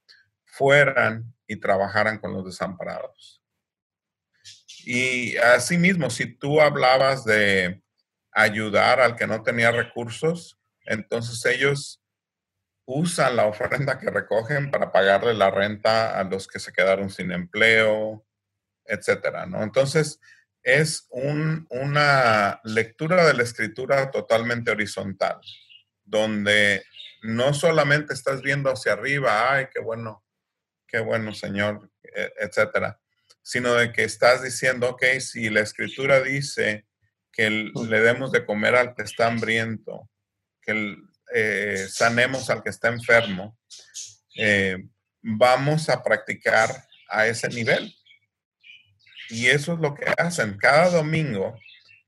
fueran 0.45 1.35
y 1.47 1.57
trabajaran 1.57 2.17
con 2.17 2.33
los 2.33 2.45
desamparados. 2.45 3.43
Y 4.85 5.35
asimismo, 5.37 6.09
si 6.09 6.27
tú 6.27 6.61
hablabas 6.61 7.25
de 7.25 7.81
ayudar 8.31 9.01
al 9.01 9.15
que 9.15 9.27
no 9.27 9.43
tenía 9.43 9.71
recursos, 9.71 10.57
entonces 10.85 11.43
ellos 11.45 12.01
usan 12.85 13.35
la 13.35 13.47
ofrenda 13.47 13.99
que 13.99 14.09
recogen 14.09 14.71
para 14.71 14.91
pagarle 14.91 15.33
la 15.33 15.49
renta 15.49 16.19
a 16.19 16.23
los 16.23 16.47
que 16.47 16.59
se 16.59 16.71
quedaron 16.71 17.09
sin 17.09 17.31
empleo, 17.31 18.25
etcétera, 18.85 19.45
¿no? 19.45 19.63
Entonces, 19.63 20.19
es 20.61 21.07
una 21.11 22.59
lectura 22.63 23.25
de 23.25 23.33
la 23.33 23.43
escritura 23.43 24.09
totalmente 24.11 24.71
horizontal, 24.71 25.39
donde 26.03 26.83
no 27.21 27.53
solamente 27.53 28.13
estás 28.13 28.41
viendo 28.41 28.71
hacia 28.71 28.93
arriba, 28.93 29.53
ay, 29.53 29.67
qué 29.73 29.79
bueno, 29.79 30.25
qué 30.87 30.99
bueno, 30.99 31.33
Señor, 31.33 31.91
e, 32.03 32.31
etcétera, 32.39 32.99
sino 33.41 33.75
de 33.75 33.91
que 33.91 34.03
estás 34.03 34.43
diciendo, 34.43 34.89
ok, 34.89 35.03
si 35.19 35.49
la 35.49 35.61
escritura 35.61 36.21
dice 36.21 36.87
que 37.31 37.49
le 37.49 37.99
demos 38.01 38.31
de 38.31 38.45
comer 38.45 38.75
al 38.75 38.95
que 38.95 39.03
está 39.03 39.27
hambriento, 39.27 40.09
que 40.61 40.95
eh, 41.37 41.87
sanemos 41.89 42.49
al 42.49 42.63
que 42.63 42.69
está 42.69 42.87
enfermo, 42.87 43.59
eh, 44.37 44.77
vamos 45.21 45.89
a 45.89 46.01
practicar 46.01 46.69
a 47.09 47.27
ese 47.27 47.49
nivel. 47.49 47.93
Y 49.29 49.47
eso 49.47 49.73
es 49.73 49.79
lo 49.79 49.93
que 49.95 50.05
hacen. 50.17 50.57
Cada 50.57 50.89
domingo 50.91 51.59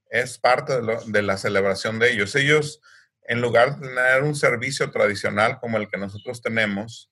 es 0.10 0.38
parte 0.38 0.80
de, 1.08 1.22
la 1.22 1.36
celebración 1.36 2.00
de 2.00 2.14
ellos. 2.14 2.36
Ellos, 2.36 2.80
en 3.24 3.42
lugar 3.42 3.78
de 3.78 3.90
tener 3.90 4.24
un 4.24 4.34
servicio 4.34 4.92
tradicional 4.92 5.60
como 5.60 5.76
el 5.76 5.90
que 5.90 5.98
nosotros 5.98 6.42
tenemos, 6.42 7.12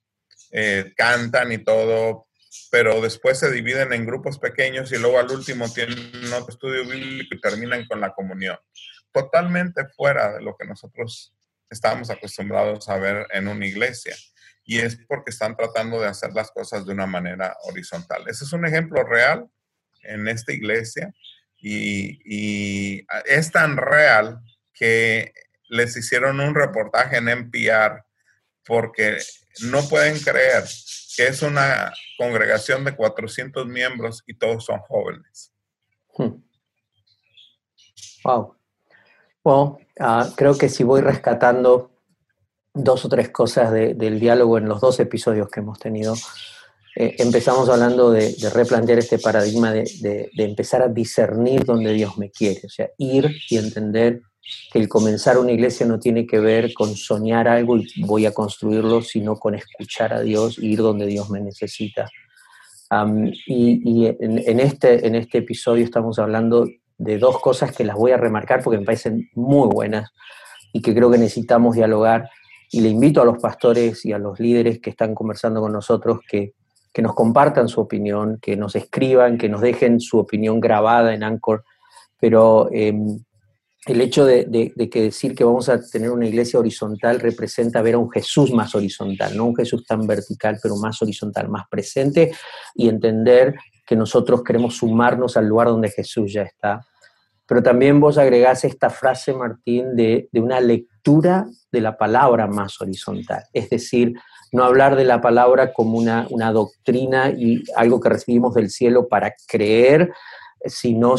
eh, 0.51 0.93
cantan 0.95 1.51
y 1.51 1.57
todo, 1.57 2.29
pero 2.71 3.01
después 3.01 3.39
se 3.39 3.51
dividen 3.51 3.91
en 3.91 4.05
grupos 4.05 4.39
pequeños 4.39 4.89
y 4.93 4.97
luego 4.99 5.19
al 5.19 5.29
último 5.31 5.67
tienen 5.73 6.31
otro 6.31 6.53
estudio 6.53 6.85
bíblico 6.85 7.35
y 7.35 7.41
terminan 7.41 7.85
con 7.87 7.99
la 7.99 8.13
comunión. 8.13 8.57
Totalmente 9.11 9.85
fuera 9.97 10.31
de 10.31 10.41
lo 10.41 10.55
que 10.55 10.65
nosotros 10.65 11.34
estábamos 11.69 12.09
acostumbrados 12.09 12.87
a 12.89 12.97
ver 12.97 13.27
en 13.31 13.47
una 13.47 13.65
iglesia. 13.65 14.15
Y 14.63 14.79
es 14.79 14.97
porque 15.07 15.29
están 15.29 15.55
tratando 15.55 15.99
de 15.99 16.07
hacer 16.07 16.33
las 16.33 16.51
cosas 16.51 16.85
de 16.85 16.93
una 16.93 17.05
manera 17.05 17.55
horizontal. 17.63 18.23
Ese 18.27 18.45
es 18.45 18.53
un 18.53 18.65
ejemplo 18.65 19.03
real 19.03 19.47
en 20.03 20.27
esta 20.27 20.53
iglesia 20.53 21.13
y, 21.57 23.05
es 23.25 23.51
tan 23.51 23.77
real 23.77 24.39
que 24.73 25.33
les 25.69 25.95
hicieron 25.97 26.39
un 26.39 26.53
reportaje 26.53 27.17
en 27.17 27.29
NPR 27.29 28.03
porque 28.65 29.17
no 29.61 29.87
pueden 29.87 30.19
creer 30.19 30.63
que 31.15 31.27
es 31.27 31.41
una 31.41 31.93
congregación 32.17 32.83
de 32.83 32.95
400 32.95 33.65
miembros 33.67 34.23
y 34.27 34.37
todos 34.37 34.65
son 34.65 34.79
jóvenes. 34.79 35.53
Hmm. 36.17 36.43
Wow. 39.43 39.79
Ah, 39.99 40.29
creo 40.35 40.57
que 40.57 40.69
si 40.69 40.83
voy 40.83 41.01
rescatando 41.01 41.91
dos 42.75 43.05
o 43.05 43.09
tres 43.09 43.29
cosas 43.29 43.71
del 43.71 44.19
diálogo 44.19 44.57
en 44.57 44.67
los 44.67 44.81
dos 44.81 44.99
episodios 44.99 45.49
que 45.49 45.61
hemos 45.61 45.79
tenido. 45.79 46.13
Eh, 46.97 47.15
empezamos 47.19 47.67
hablando 47.69 48.11
de, 48.11 48.35
replantear 48.53 48.99
este 48.99 49.17
paradigma 49.17 49.71
de, 49.71 50.29
empezar 50.37 50.81
a 50.81 50.87
discernir 50.87 51.63
donde 51.63 51.93
Dios 51.93 52.17
me 52.17 52.29
quiere, 52.29 52.61
o 52.65 52.69
sea, 52.69 52.89
ir 52.97 53.29
y 53.49 53.57
entender 53.57 54.21
que 54.71 54.79
el 54.79 54.87
comenzar 54.87 55.37
una 55.37 55.51
iglesia 55.51 55.85
no 55.85 55.99
tiene 55.99 56.27
que 56.27 56.39
ver 56.39 56.73
con 56.73 56.95
soñar 56.95 57.47
algo 57.47 57.77
y 57.77 58.03
voy 58.03 58.25
a 58.25 58.33
construirlo, 58.33 59.01
sino 59.01 59.37
con 59.37 59.55
escuchar 59.55 60.13
a 60.13 60.21
Dios 60.21 60.59
e 60.59 60.67
ir 60.67 60.79
donde 60.79 61.07
Dios 61.07 61.29
me 61.29 61.41
necesita. 61.41 62.07
y, 63.47 64.05
en, 64.05 64.59
este, 64.59 65.07
en 65.07 65.15
este 65.15 65.39
episodio 65.39 65.83
estamos 65.83 66.19
hablando 66.19 66.67
de 66.97 67.17
dos 67.17 67.39
cosas 67.39 67.71
que 67.71 67.83
las 67.83 67.95
voy 67.95 68.11
a 68.11 68.17
remarcar 68.17 68.63
porque 68.63 68.79
me 68.79 68.85
parecen 68.85 69.29
muy 69.33 69.67
buenas 69.67 70.11
y 70.73 70.81
que 70.81 70.93
creo 70.93 71.11
que 71.11 71.17
necesitamos 71.17 71.75
dialogar. 71.75 72.29
Y 72.71 72.81
le 72.81 72.89
invito 72.89 73.21
a 73.21 73.25
los 73.25 73.37
pastores 73.37 74.05
y 74.05 74.13
a 74.13 74.17
los 74.17 74.39
líderes 74.39 74.79
que 74.79 74.89
están 74.89 75.13
conversando 75.13 75.61
con 75.61 75.71
nosotros 75.71 76.19
que 76.27 76.53
que 76.95 77.01
nos 77.01 77.13
compartan 77.13 77.67
su 77.67 77.81
opinión, 77.81 78.39
que 78.41 78.55
nos 78.55 78.73
escriban, 78.73 79.37
que 79.37 79.49
nos 79.49 79.59
dejen 79.59 79.99
su 79.99 80.17
opinión 80.17 80.61
grabada 80.61 81.13
en 81.13 81.23
Anchor, 81.23 81.65
pero 82.17 82.69
em, 82.71 83.19
el 83.85 84.01
hecho 84.01 84.25
de, 84.25 84.73
que 84.91 85.01
decir 85.01 85.35
que 85.35 85.43
vamos 85.43 85.69
a 85.69 85.79
tener 85.79 86.09
una 86.09 86.27
iglesia 86.27 86.59
horizontal 86.59 87.19
representa 87.19 87.81
ver 87.81 87.95
a 87.95 87.99
un 87.99 88.09
Jesús 88.09 88.51
más 88.51 88.73
horizontal, 88.73 89.37
no 89.37 89.45
un 89.45 89.55
Jesús 89.55 89.85
tan 89.85 90.07
vertical, 90.07 90.57
pero 90.61 90.75
más 90.77 91.01
horizontal, 91.01 91.49
más 91.49 91.65
presente 91.69 92.31
y 92.73 92.89
entender 92.89 93.55
que 93.85 93.95
nosotros 93.95 94.43
queremos 94.43 94.77
sumarnos 94.77 95.37
al 95.37 95.47
lugar 95.47 95.67
donde 95.67 95.91
Jesús 95.91 96.33
ya 96.33 96.41
está. 96.41 96.85
Pero 97.47 97.61
también 97.61 97.99
vos 97.99 98.17
agregás 98.17 98.63
esta 98.63 98.89
frase, 98.89 99.31
Martín, 99.33 99.95
de, 99.95 100.29
de 100.31 100.39
una 100.39 100.59
lectura 100.59 101.45
de 101.71 101.81
la 101.81 101.95
palabra 101.95 102.47
más 102.47 102.81
horizontal, 102.81 103.43
es 103.53 103.69
decir, 103.69 104.15
no 104.51 104.63
hablar 104.63 104.95
de 104.95 105.03
la 105.03 105.21
palabra 105.21 105.73
como 105.73 105.97
una, 105.97 106.27
una 106.31 106.51
doctrina 106.51 107.29
y 107.29 107.63
algo 107.75 107.99
que 107.99 108.09
recibimos 108.09 108.55
del 108.55 108.69
cielo 108.69 109.07
para 109.07 109.35
creer, 109.47 110.11
sino 110.65 111.15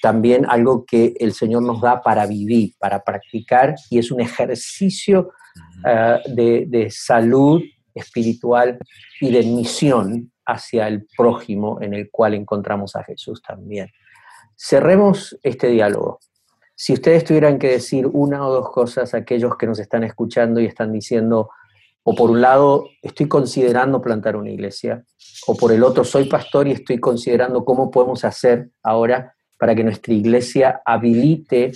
también 0.00 0.46
algo 0.48 0.84
que 0.84 1.14
el 1.18 1.32
Señor 1.32 1.62
nos 1.62 1.80
da 1.80 2.02
para 2.02 2.26
vivir, 2.26 2.74
para 2.78 3.02
practicar, 3.02 3.74
y 3.90 3.98
es 3.98 4.10
un 4.10 4.20
ejercicio 4.20 5.32
ah, 5.84 6.20
de, 6.26 6.88
salud 6.90 7.62
espiritual 7.94 8.78
y 9.20 9.30
de 9.30 9.42
misión 9.42 10.32
hacia 10.46 10.88
el 10.88 11.06
prójimo 11.16 11.80
en 11.80 11.94
el 11.94 12.10
cual 12.10 12.34
encontramos 12.34 12.96
a 12.96 13.04
Jesús 13.04 13.42
también. 13.42 13.88
Cerremos 14.56 15.38
este 15.42 15.68
diálogo. 15.68 16.18
Si 16.74 16.92
ustedes 16.92 17.24
tuvieran 17.24 17.58
que 17.58 17.68
decir 17.68 18.06
una 18.06 18.46
o 18.46 18.52
dos 18.52 18.70
cosas 18.70 19.14
a 19.14 19.18
aquellos 19.18 19.56
que 19.56 19.66
nos 19.66 19.78
están 19.78 20.04
escuchando 20.04 20.60
y 20.60 20.66
están 20.66 20.92
diciendo, 20.92 21.50
o 22.04 22.14
por 22.14 22.30
un 22.30 22.40
lado, 22.40 22.88
estoy 23.00 23.28
considerando 23.28 24.00
plantar 24.00 24.36
una 24.36 24.50
iglesia, 24.50 25.04
o 25.46 25.56
por 25.56 25.72
el 25.72 25.82
otro, 25.82 26.04
soy 26.04 26.24
pastor 26.24 26.68
y 26.68 26.72
estoy 26.72 26.98
considerando 26.98 27.64
cómo 27.64 27.90
podemos 27.90 28.24
hacer 28.24 28.70
ahora 28.82 29.34
para 29.58 29.74
que 29.74 29.84
nuestra 29.84 30.12
iglesia 30.12 30.82
habilite 30.84 31.70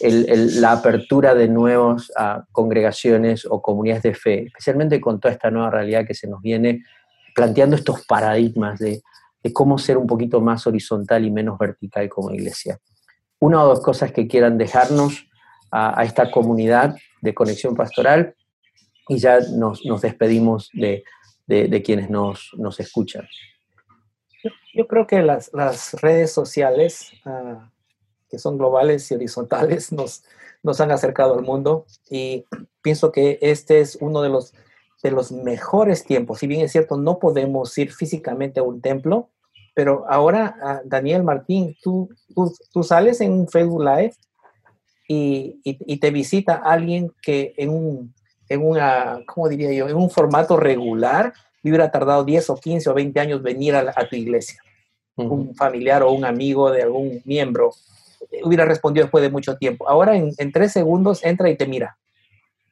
la 0.00 0.72
apertura 0.72 1.34
de 1.34 1.48
nuevas 1.48 2.10
ah, 2.16 2.44
congregaciones 2.52 3.46
o 3.48 3.60
comunidades 3.60 4.02
de 4.04 4.14
fe, 4.14 4.46
especialmente 4.46 5.00
con 5.00 5.20
toda 5.20 5.32
esta 5.32 5.50
nueva 5.50 5.70
realidad 5.70 6.06
que 6.06 6.14
se 6.14 6.28
nos 6.28 6.40
viene 6.40 6.82
planteando 7.34 7.76
estos 7.76 8.06
paradigmas 8.06 8.78
de, 8.78 9.02
cómo 9.52 9.78
ser 9.78 9.96
un 9.96 10.08
poquito 10.08 10.40
más 10.40 10.66
horizontal 10.66 11.24
y 11.24 11.30
menos 11.30 11.56
vertical 11.56 12.08
como 12.08 12.32
iglesia. 12.32 12.80
Una 13.38 13.62
o 13.62 13.68
dos 13.68 13.80
cosas 13.80 14.10
que 14.10 14.26
quieran 14.26 14.58
dejarnos 14.58 15.28
a 15.70 16.02
esta 16.04 16.32
comunidad 16.32 16.96
de 17.20 17.34
conexión 17.34 17.76
pastoral 17.76 18.34
y 19.08 19.18
ya 19.18 19.40
nos, 19.40 19.82
despedimos 20.00 20.70
de, 20.72 21.02
quienes 21.84 22.10
nos, 22.10 22.52
escuchan. 22.78 23.26
Yo, 24.74 24.86
creo 24.86 25.06
que 25.06 25.22
las, 25.22 25.50
redes 26.00 26.32
sociales, 26.32 27.12
ah, 27.24 27.70
que 28.28 28.38
son 28.38 28.58
globales 28.58 29.10
y 29.10 29.14
horizontales, 29.14 29.92
nos, 29.92 30.24
nos 30.62 30.80
han 30.80 30.90
acercado 30.90 31.34
al 31.34 31.42
mundo 31.42 31.86
y 32.10 32.44
pienso 32.82 33.12
que 33.12 33.38
este 33.40 33.80
es 33.80 33.96
uno 34.00 34.22
de 34.22 34.28
los, 34.28 34.52
de 35.02 35.10
los 35.10 35.32
mejores 35.32 36.04
tiempos. 36.04 36.40
Si 36.40 36.46
bien 36.46 36.62
es 36.62 36.72
cierto, 36.72 36.96
no 36.96 37.18
podemos 37.18 37.76
ir 37.78 37.92
físicamente 37.92 38.60
a 38.60 38.64
un 38.64 38.80
templo, 38.80 39.30
pero 39.74 40.04
ahora, 40.08 40.56
ah, 40.62 40.80
Daniel 40.84 41.22
Martín, 41.22 41.76
tú, 41.82 42.08
tú, 42.72 42.82
sales 42.82 43.20
en 43.20 43.32
un 43.32 43.48
Facebook 43.48 43.84
Live 43.84 44.14
y, 45.06 45.60
y, 45.62 45.98
te 45.98 46.10
visita 46.10 46.54
alguien 46.56 47.12
que 47.22 47.54
en 47.58 47.68
un 47.68 48.14
en 48.48 48.66
una, 48.66 49.20
¿cómo 49.26 49.48
diría 49.48 49.72
yo? 49.72 49.88
En 49.88 49.96
un 49.96 50.10
formato 50.10 50.56
regular, 50.56 51.32
hubiera 51.62 51.90
tardado 51.90 52.24
10 52.24 52.50
o 52.50 52.56
15 52.56 52.90
o 52.90 52.94
20 52.94 53.20
años 53.20 53.42
venir 53.42 53.74
a, 53.74 54.08
tu 54.08 54.16
iglesia. 54.16 54.60
Un 55.16 55.54
familiar 55.54 56.02
o 56.02 56.12
un 56.12 56.24
amigo 56.24 56.70
de 56.70 56.82
algún 56.82 57.22
miembro 57.24 57.72
eh, 58.30 58.40
hubiera 58.44 58.64
respondido 58.64 59.04
después 59.04 59.22
de 59.22 59.30
mucho 59.30 59.56
tiempo. 59.56 59.88
Ahora 59.88 60.16
en, 60.16 60.52
tres 60.52 60.72
segundos 60.72 61.24
entra 61.24 61.48
y 61.48 61.56
te 61.56 61.66
mira. 61.66 61.96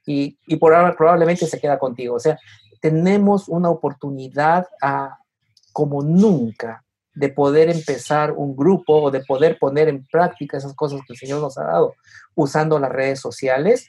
Y, 0.07 0.37
y 0.47 0.57
por 0.57 0.75
ahora 0.75 0.95
probablemente 0.95 1.47
se 1.47 1.59
queda 1.59 1.79
contigo. 1.79 2.17
O 2.17 2.21
sea, 2.21 2.39
tenemos 2.81 3.49
una 3.49 3.71
oportunidad 3.71 4.67
a, 4.83 5.19
como 5.73 6.03
nunca 6.03 6.85
de 7.15 7.31
poder 7.31 7.71
empezar 7.71 8.33
un 8.33 8.55
grupo 8.55 9.05
o 9.05 9.11
de 9.11 9.21
poder 9.21 9.59
poner 9.59 9.89
en 9.89 10.05
práctica 10.07 10.57
esas 10.57 10.75
cosas 10.75 11.01
que 11.07 11.15
el 11.15 11.19
Señor 11.19 11.41
nos 11.41 11.57
ha 11.59 11.65
dado 11.65 11.95
usando 12.35 12.79
las 12.79 12.91
redes 12.91 13.21
sociales 13.21 13.89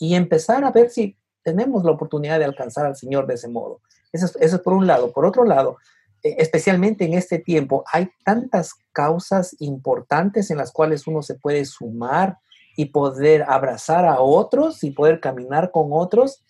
y 0.00 0.14
empezar 0.14 0.64
a 0.64 0.72
ver 0.72 0.90
si 0.90 1.16
tenemos 1.44 1.84
la 1.84 1.92
oportunidad 1.92 2.38
de 2.38 2.46
alcanzar 2.46 2.86
al 2.86 2.96
Señor 2.96 3.26
de 3.26 3.34
ese 3.34 3.48
modo. 3.48 3.82
Eso 4.12 4.26
es, 4.40 4.58
por 4.58 4.72
un 4.72 4.86
lado. 4.86 5.12
Por 5.12 5.26
otro 5.26 5.44
lado, 5.44 5.76
e, 6.22 6.36
especialmente 6.38 7.04
en 7.04 7.14
este 7.14 7.38
tiempo, 7.38 7.84
hay 7.92 8.08
tantas 8.24 8.74
causas 8.92 9.54
importantes 9.60 10.50
en 10.50 10.56
las 10.56 10.72
cuales 10.72 11.06
uno 11.06 11.22
se 11.22 11.34
puede 11.34 11.64
sumar 11.66 12.38
y 12.76 12.86
poder 12.86 13.44
abrazar 13.46 14.06
a 14.06 14.20
otros 14.20 14.82
y 14.84 14.90
poder 14.90 15.20
caminar 15.20 15.70
con 15.70 15.88
otros, 15.92 16.42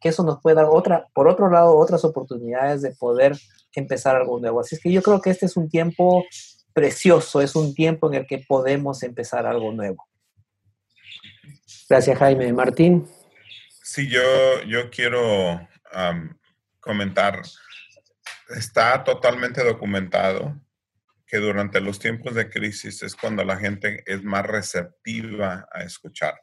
que 0.00 0.08
eso 0.08 0.24
nos 0.24 0.40
puede 0.40 0.56
dar 0.56 0.66
otra, 0.66 1.06
por 1.14 1.28
otro 1.28 1.48
lado, 1.48 1.76
otras 1.76 2.04
oportunidades 2.04 2.82
de 2.82 2.90
poder 2.90 3.38
empezar 3.74 4.16
algo 4.16 4.40
nuevo. 4.40 4.60
Así 4.60 4.74
es 4.74 4.82
que 4.82 4.90
yo 4.90 5.02
creo 5.02 5.20
que 5.20 5.30
este 5.30 5.46
es 5.46 5.56
un 5.56 5.68
tiempo 5.68 6.24
precioso, 6.72 7.40
es 7.40 7.54
un 7.54 7.74
tiempo 7.74 8.08
en 8.08 8.14
el 8.14 8.26
que 8.26 8.38
podemos 8.38 9.04
empezar 9.04 9.46
algo 9.46 9.70
nuevo. 9.72 10.07
Gracias, 11.88 12.18
Jaime. 12.18 12.52
Martín. 12.52 13.06
Sí, 13.82 14.08
yo, 14.08 14.62
yo 14.64 14.90
quiero 14.90 15.66
comentar, 16.80 17.42
está 18.50 19.02
totalmente 19.02 19.64
documentado 19.64 20.60
que 21.26 21.38
durante 21.38 21.80
los 21.80 21.98
tiempos 21.98 22.34
de 22.34 22.48
crisis 22.48 23.02
es 23.02 23.14
cuando 23.14 23.44
la 23.44 23.56
gente 23.56 24.02
es 24.06 24.22
más 24.22 24.46
receptiva 24.46 25.68
a 25.72 25.82
escucharte 25.82 26.42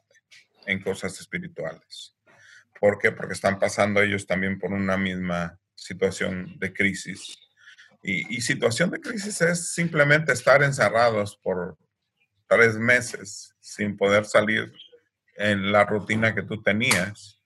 en 0.66 0.82
cosas 0.82 1.20
espirituales. 1.20 2.16
¿Por 2.80 2.98
qué? 2.98 3.12
Porque 3.12 3.34
están 3.34 3.58
pasando 3.58 4.00
ellos 4.00 4.26
también 4.26 4.58
por 4.58 4.72
una 4.72 4.96
misma 4.96 5.58
situación 5.74 6.58
de 6.58 6.72
crisis. 6.72 7.38
Y, 8.02 8.36
y 8.36 8.40
situación 8.40 8.90
de 8.90 9.00
crisis 9.00 9.40
es 9.40 9.72
simplemente 9.72 10.32
estar 10.32 10.62
encerrados 10.62 11.36
por 11.36 11.76
tres 12.48 12.76
meses 12.76 13.54
sin 13.60 13.96
poder 13.96 14.24
salir 14.24 14.72
en 15.36 15.72
la 15.72 15.84
rutina 15.84 16.34
que 16.34 16.42
tú 16.42 16.62
tenías, 16.62 17.40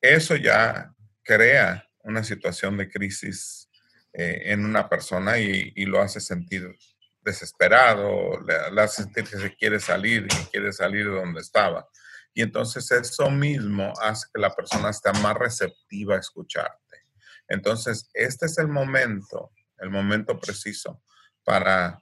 eso 0.00 0.36
ya 0.36 0.92
crea 1.22 1.88
una 2.04 2.22
situación 2.22 2.76
de 2.76 2.88
crisis 2.88 3.68
eh, 4.12 4.52
en 4.52 4.64
una 4.64 4.88
persona 4.88 5.38
y, 5.38 5.84
lo 5.84 6.00
hace 6.00 6.20
sentir 6.20 6.74
desesperado, 7.20 8.40
le, 8.40 8.80
hace 8.80 9.02
sentir 9.02 9.24
que 9.24 9.36
se 9.36 9.54
quiere 9.56 9.80
salir 9.80 10.26
y 10.26 10.46
quiere 10.46 10.72
salir 10.72 11.04
de 11.04 11.16
donde 11.16 11.40
estaba. 11.40 11.86
Y 12.32 12.42
entonces 12.42 12.90
eso 12.90 13.30
mismo 13.30 13.92
hace 14.00 14.26
que 14.32 14.40
la 14.40 14.54
persona 14.54 14.90
esté 14.90 15.12
más 15.20 15.34
receptiva 15.36 16.16
a 16.16 16.20
escucharte. 16.20 17.04
Entonces, 17.48 18.08
este 18.14 18.46
es 18.46 18.58
el 18.58 18.68
momento, 18.68 19.52
el 19.78 19.90
momento 19.90 20.38
preciso 20.38 21.02
para 21.44 22.00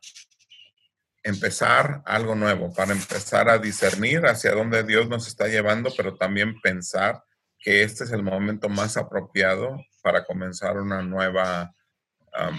empezar 1.24 2.02
algo 2.04 2.34
nuevo, 2.34 2.72
para 2.72 2.92
empezar 2.92 3.48
a 3.48 3.58
discernir 3.58 4.26
hacia 4.26 4.52
dónde 4.52 4.84
Dios 4.84 5.08
nos 5.08 5.26
está 5.26 5.48
llevando, 5.48 5.90
pero 5.96 6.16
también 6.16 6.60
pensar 6.60 7.24
que 7.58 7.82
este 7.82 8.04
es 8.04 8.12
el 8.12 8.22
momento 8.22 8.68
más 8.68 8.98
apropiado 8.98 9.76
para 10.02 10.24
comenzar 10.24 10.76
una 10.76 11.00
nueva, 11.00 11.74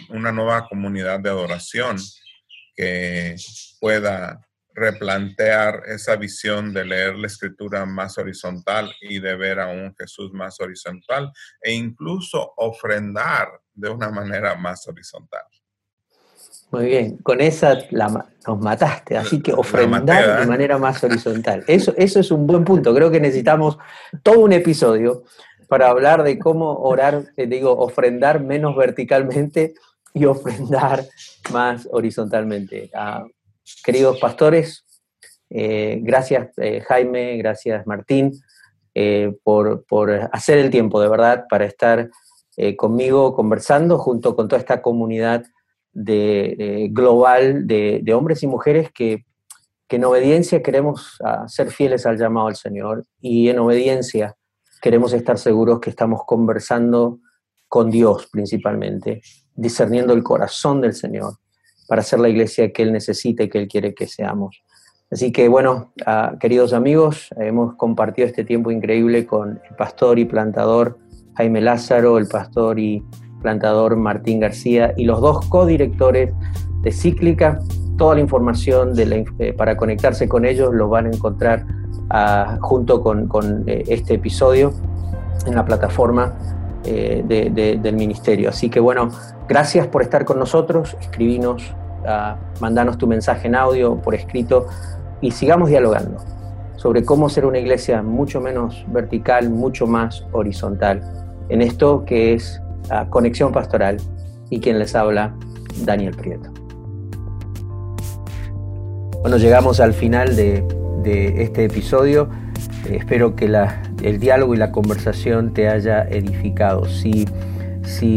una 0.10 0.32
nueva 0.32 0.67
comunidad 0.67 1.19
de 1.19 1.30
adoración 1.30 1.97
que 2.75 3.36
pueda 3.80 4.41
replantear 4.73 5.84
esa 5.86 6.15
visión 6.17 6.73
de 6.73 6.86
leer 6.86 7.15
la 7.15 7.28
escritura 7.28 7.86
más 7.86 8.17
horizontal 8.17 8.91
y 8.99 9.19
de 9.19 9.36
ver 9.36 9.60
a 9.60 9.67
un 9.67 9.95
Jesús 9.95 10.34
más 10.34 10.60
horizontal 10.60 11.32
e 11.62 11.71
incluso 11.71 12.54
ofrendar 12.58 13.47
de 13.73 13.89
una 13.89 14.10
manera 14.10 14.56
más 14.56 14.88
horizontal. 14.88 15.43
Muy 16.71 16.88
bien, 16.88 17.17
con 17.17 17.39
esa 17.39 17.77
nos 17.91 18.60
mataste, 18.60 19.17
así 19.17 19.41
que 19.41 19.53
ofrendar 19.53 20.38
de 20.39 20.43
¿eh? 20.43 20.45
manera 20.47 20.77
más 20.77 21.01
horizontal. 21.03 21.63
Eso, 21.67 21.93
eso 21.95 22.19
es 22.19 22.31
un 22.31 22.45
buen 22.45 22.65
punto, 22.65 22.93
creo 22.93 23.10
que 23.10 23.19
necesitamos 23.19 23.77
todo 24.23 24.39
un 24.39 24.51
episodio 24.51 25.23
para 25.69 25.88
hablar 25.88 26.23
de 26.23 26.38
cómo 26.38 26.73
orar, 26.79 27.23
eh, 27.38 27.47
digo, 27.47 27.71
ofrendar 27.71 28.41
menos 28.41 28.75
verticalmente 28.75 29.73
y 30.13 30.25
ofrendar 30.25 31.05
más 31.53 31.88
horizontalmente. 31.91 32.89
Ah, 32.93 33.25
queridos 33.84 34.19
pastores, 34.19 34.86
eh, 35.49 35.99
gracias 36.01 36.49
Jaime, 36.88 37.38
gracias 37.38 37.88
Martín 37.88 38.31
por, 39.43 39.86
por, 39.86 40.29
hacer 40.31 40.58
el 40.58 40.69
tiempo 40.71 40.99
de 41.01 41.08
verdad 41.08 41.45
para 41.49 41.65
estar 41.65 42.10
conmigo 42.77 43.34
conversando 43.34 43.97
junto 43.97 44.36
con 44.36 44.47
toda 44.47 44.60
esta 44.60 44.81
comunidad 44.81 45.45
de, 45.95 46.89
global 46.91 47.65
de, 47.65 48.13
hombres 48.13 48.43
y 48.43 48.47
mujeres 48.47 48.91
que, 48.91 49.25
en 49.89 50.03
obediencia 50.03 50.62
queremos 50.62 51.17
ah, 51.23 51.47
ser 51.47 51.71
fieles 51.71 52.05
al 52.05 52.17
llamado 52.17 52.47
al 52.47 52.58
Señor 52.58 53.05
y 53.21 53.47
en 53.47 53.60
obediencia 53.60 54.36
queremos 54.81 55.13
estar 55.13 55.38
seguros 55.38 55.79
que 55.79 55.89
estamos 55.89 56.23
conversando 56.25 57.19
con 57.69 57.89
Dios 57.89 58.27
principalmente, 58.29 59.21
discerniendo 59.53 60.12
el 60.12 60.21
corazón 60.21 60.81
del 60.81 60.93
Señor 60.93 61.36
para 61.88 62.01
ser 62.01 62.19
la 62.19 62.27
iglesia 62.27 62.73
que 62.73 62.84
Él 62.84 62.91
necesita 62.91 63.43
y 63.43 63.49
que 63.49 63.60
Él 63.60 63.69
quiere 63.69 63.95
que 63.95 64.05
seamos. 64.05 64.62
Así 65.10 65.31
que 65.31 65.47
bueno, 65.47 65.93
ah, 66.05 66.36
queridos 66.41 66.73
amigos, 66.73 67.29
hemos 67.38 67.75
compartido 67.75 68.27
este 68.27 68.43
tiempo 68.43 68.71
increíble 68.71 69.25
con 69.25 69.62
el 69.69 69.75
pastor 69.77 70.19
y 70.19 70.25
plantador 70.25 70.99
Jaime 71.36 71.62
Lázaro, 71.62 72.17
el 72.17 72.27
pastor 72.27 72.79
y 72.79 73.01
plantador 73.45 73.95
Martín 73.95 74.39
García 74.39 74.95
y 74.97 75.05
los 75.05 75.21
dos 75.21 75.45
codirectores 75.49 76.34
de 76.81 76.91
Cíclica. 76.91 77.60
Toda 77.95 78.15
la 78.15 78.21
información 78.21 78.93
eh, 78.97 79.53
para 79.53 79.77
conectarse 79.77 80.27
con 80.27 80.45
ellos 80.45 80.73
lo 80.73 80.89
van 80.89 81.05
a 81.05 81.10
encontrar 81.10 81.63
ah, 82.10 82.58
junto 82.60 83.01
con, 83.03 83.63
eh, 83.67 83.84
este 83.88 84.15
episodio 84.15 84.73
en 85.45 85.53
la 85.53 85.63
plataforma 85.63 86.34
eh, 86.86 87.23
del 87.84 87.95
ministerio. 87.95 88.49
Así 88.49 88.67
que 88.67 88.79
bueno, 88.79 89.12
gracias 89.47 89.86
por 89.86 90.01
estar 90.01 90.25
con 90.25 90.39
nosotros, 90.39 90.97
escribinos, 90.99 91.71
uh, 92.03 92.62
mandanos 92.62 92.97
tu 92.97 93.05
mensaje 93.05 93.47
en 93.47 93.55
audio, 93.55 94.01
por 94.01 94.15
escrito, 94.15 94.65
y 95.21 95.29
sigamos 95.29 95.69
dialogando 95.69 96.17
sobre 96.77 97.05
cómo 97.05 97.29
ser 97.29 97.45
una 97.45 97.60
iglesia 97.60 98.01
mucho 98.01 98.41
menos 98.41 98.86
vertical, 98.88 99.51
mucho 99.51 99.86
más 99.86 100.25
horizontal, 100.31 101.01
en 101.49 101.62
esto 101.62 102.05
que 102.05 102.34
es 102.34 102.62
uh, 102.91 103.10
conexión 103.10 103.52
pastoral 103.52 103.98
y 104.50 104.60
quien 104.60 104.80
les 104.80 104.95
habla, 104.95 105.36
Daniel 105.84 106.15
Prieto. 106.15 106.52
Bueno, 109.21 109.38
llegamos 109.38 109.80
al 109.80 109.93
final 109.93 110.36
de, 110.36 110.63
este 111.41 111.65
episodio. 111.65 112.30
Eh, 112.88 112.98
espero 112.98 113.36
que 113.36 113.45
el 114.04 114.19
diálogo 114.19 114.54
y 114.54 114.58
la 114.58 114.71
conversación 114.71 115.54
te 115.54 115.67
haya 115.67 116.04
edificado. 116.04 116.86
Si, 116.86 117.26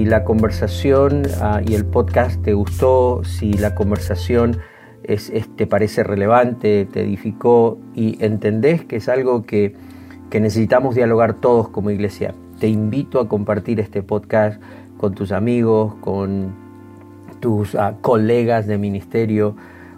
la 0.04 0.24
conversación 0.24 1.22
ah, 1.40 1.61
y 1.66 1.74
el 1.74 1.87
podcast 1.87 2.42
te 2.42 2.52
gustó, 2.52 3.22
si 3.24 3.54
la 3.54 3.74
conversación 3.74 4.59
es, 5.02 5.31
te 5.57 5.66
parece 5.66 6.04
relevante, 6.04 6.87
te 6.87 7.02
edificó 7.02 7.78
y 7.94 8.22
entendés 8.22 8.85
que 8.85 8.96
es 8.96 9.09
algo 9.09 9.44
que 9.44 9.74
necesitamos 10.31 10.94
dialogar 10.94 11.35
todos 11.35 11.68
como 11.68 11.90
iglesia, 11.90 12.35
te 12.59 12.68
invito 12.68 13.21
a 13.21 13.29
compartir 13.29 13.81
este 13.81 14.03
podcast 14.03 14.61
con 14.97 15.14
tus 15.14 15.33
amigos, 15.33 15.94
con 16.01 16.55
tus 17.40 17.75
ah, 17.75 17.94
colegas 18.01 18.66
de 18.66 18.79
ministerio 18.79 19.57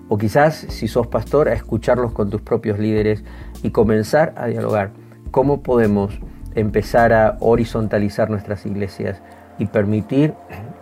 o 0.09 0.18
quizás 0.18 0.66
si 0.68 0.88
sos 0.88 1.07
pastor 1.07 1.49
a 1.49 1.55
escucharlos 1.55 2.12
con 2.12 2.31
tus 2.31 2.40
propios 2.40 2.79
líderes 2.79 3.25
y 3.62 3.70
comenzar 3.70 4.35
a 4.37 4.46
dialogar. 4.46 4.90
Cómo 5.31 5.62
podemos 5.62 6.18
empezar 6.55 7.12
a 7.12 7.37
horizontalizar 7.40 8.29
nuestras 8.29 8.66
iglesias 8.66 9.23
y 9.59 9.66
permitir 9.66 10.35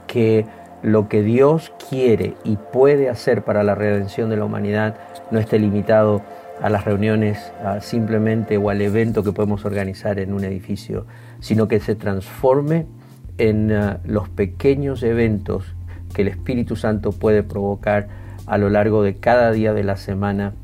que 0.06 0.46
lo 0.82 1.08
que 1.08 1.22
Dios 1.22 1.72
quiere 1.90 2.34
y 2.44 2.56
puede 2.56 3.08
hacer 3.10 3.42
para 3.42 3.62
la 3.62 3.74
redención 3.74 4.30
de 4.30 4.36
la 4.36 4.44
humanidad 4.44 4.96
no 5.30 5.38
esté 5.38 5.58
limitado 5.58 6.22
a 6.60 6.68
las 6.70 6.84
reuniones 6.84 7.52
simplemente 7.80 8.56
o 8.56 8.70
al 8.70 8.80
evento 8.82 9.22
que 9.22 9.32
podemos 9.32 9.64
organizar 9.64 10.18
en 10.18 10.32
un 10.32 10.44
edificio, 10.44 11.06
sino 11.40 11.68
que 11.68 11.80
se 11.80 11.94
transforme 11.94 12.86
en 13.38 13.70
uh, 13.70 13.98
los 14.04 14.28
pequeños 14.28 15.02
eventos 15.02 15.64
que 16.12 16.22
el 16.22 16.28
Espíritu 16.28 16.76
Santo 16.76 17.12
puede 17.12 17.42
provocar 17.42 18.08
a 18.46 18.58
lo 18.58 18.68
largo 18.70 19.02
de 19.02 19.14
cada 19.14 19.52
día 19.52 19.72
de 19.72 19.84
la 19.84 19.96
semana 19.96 20.54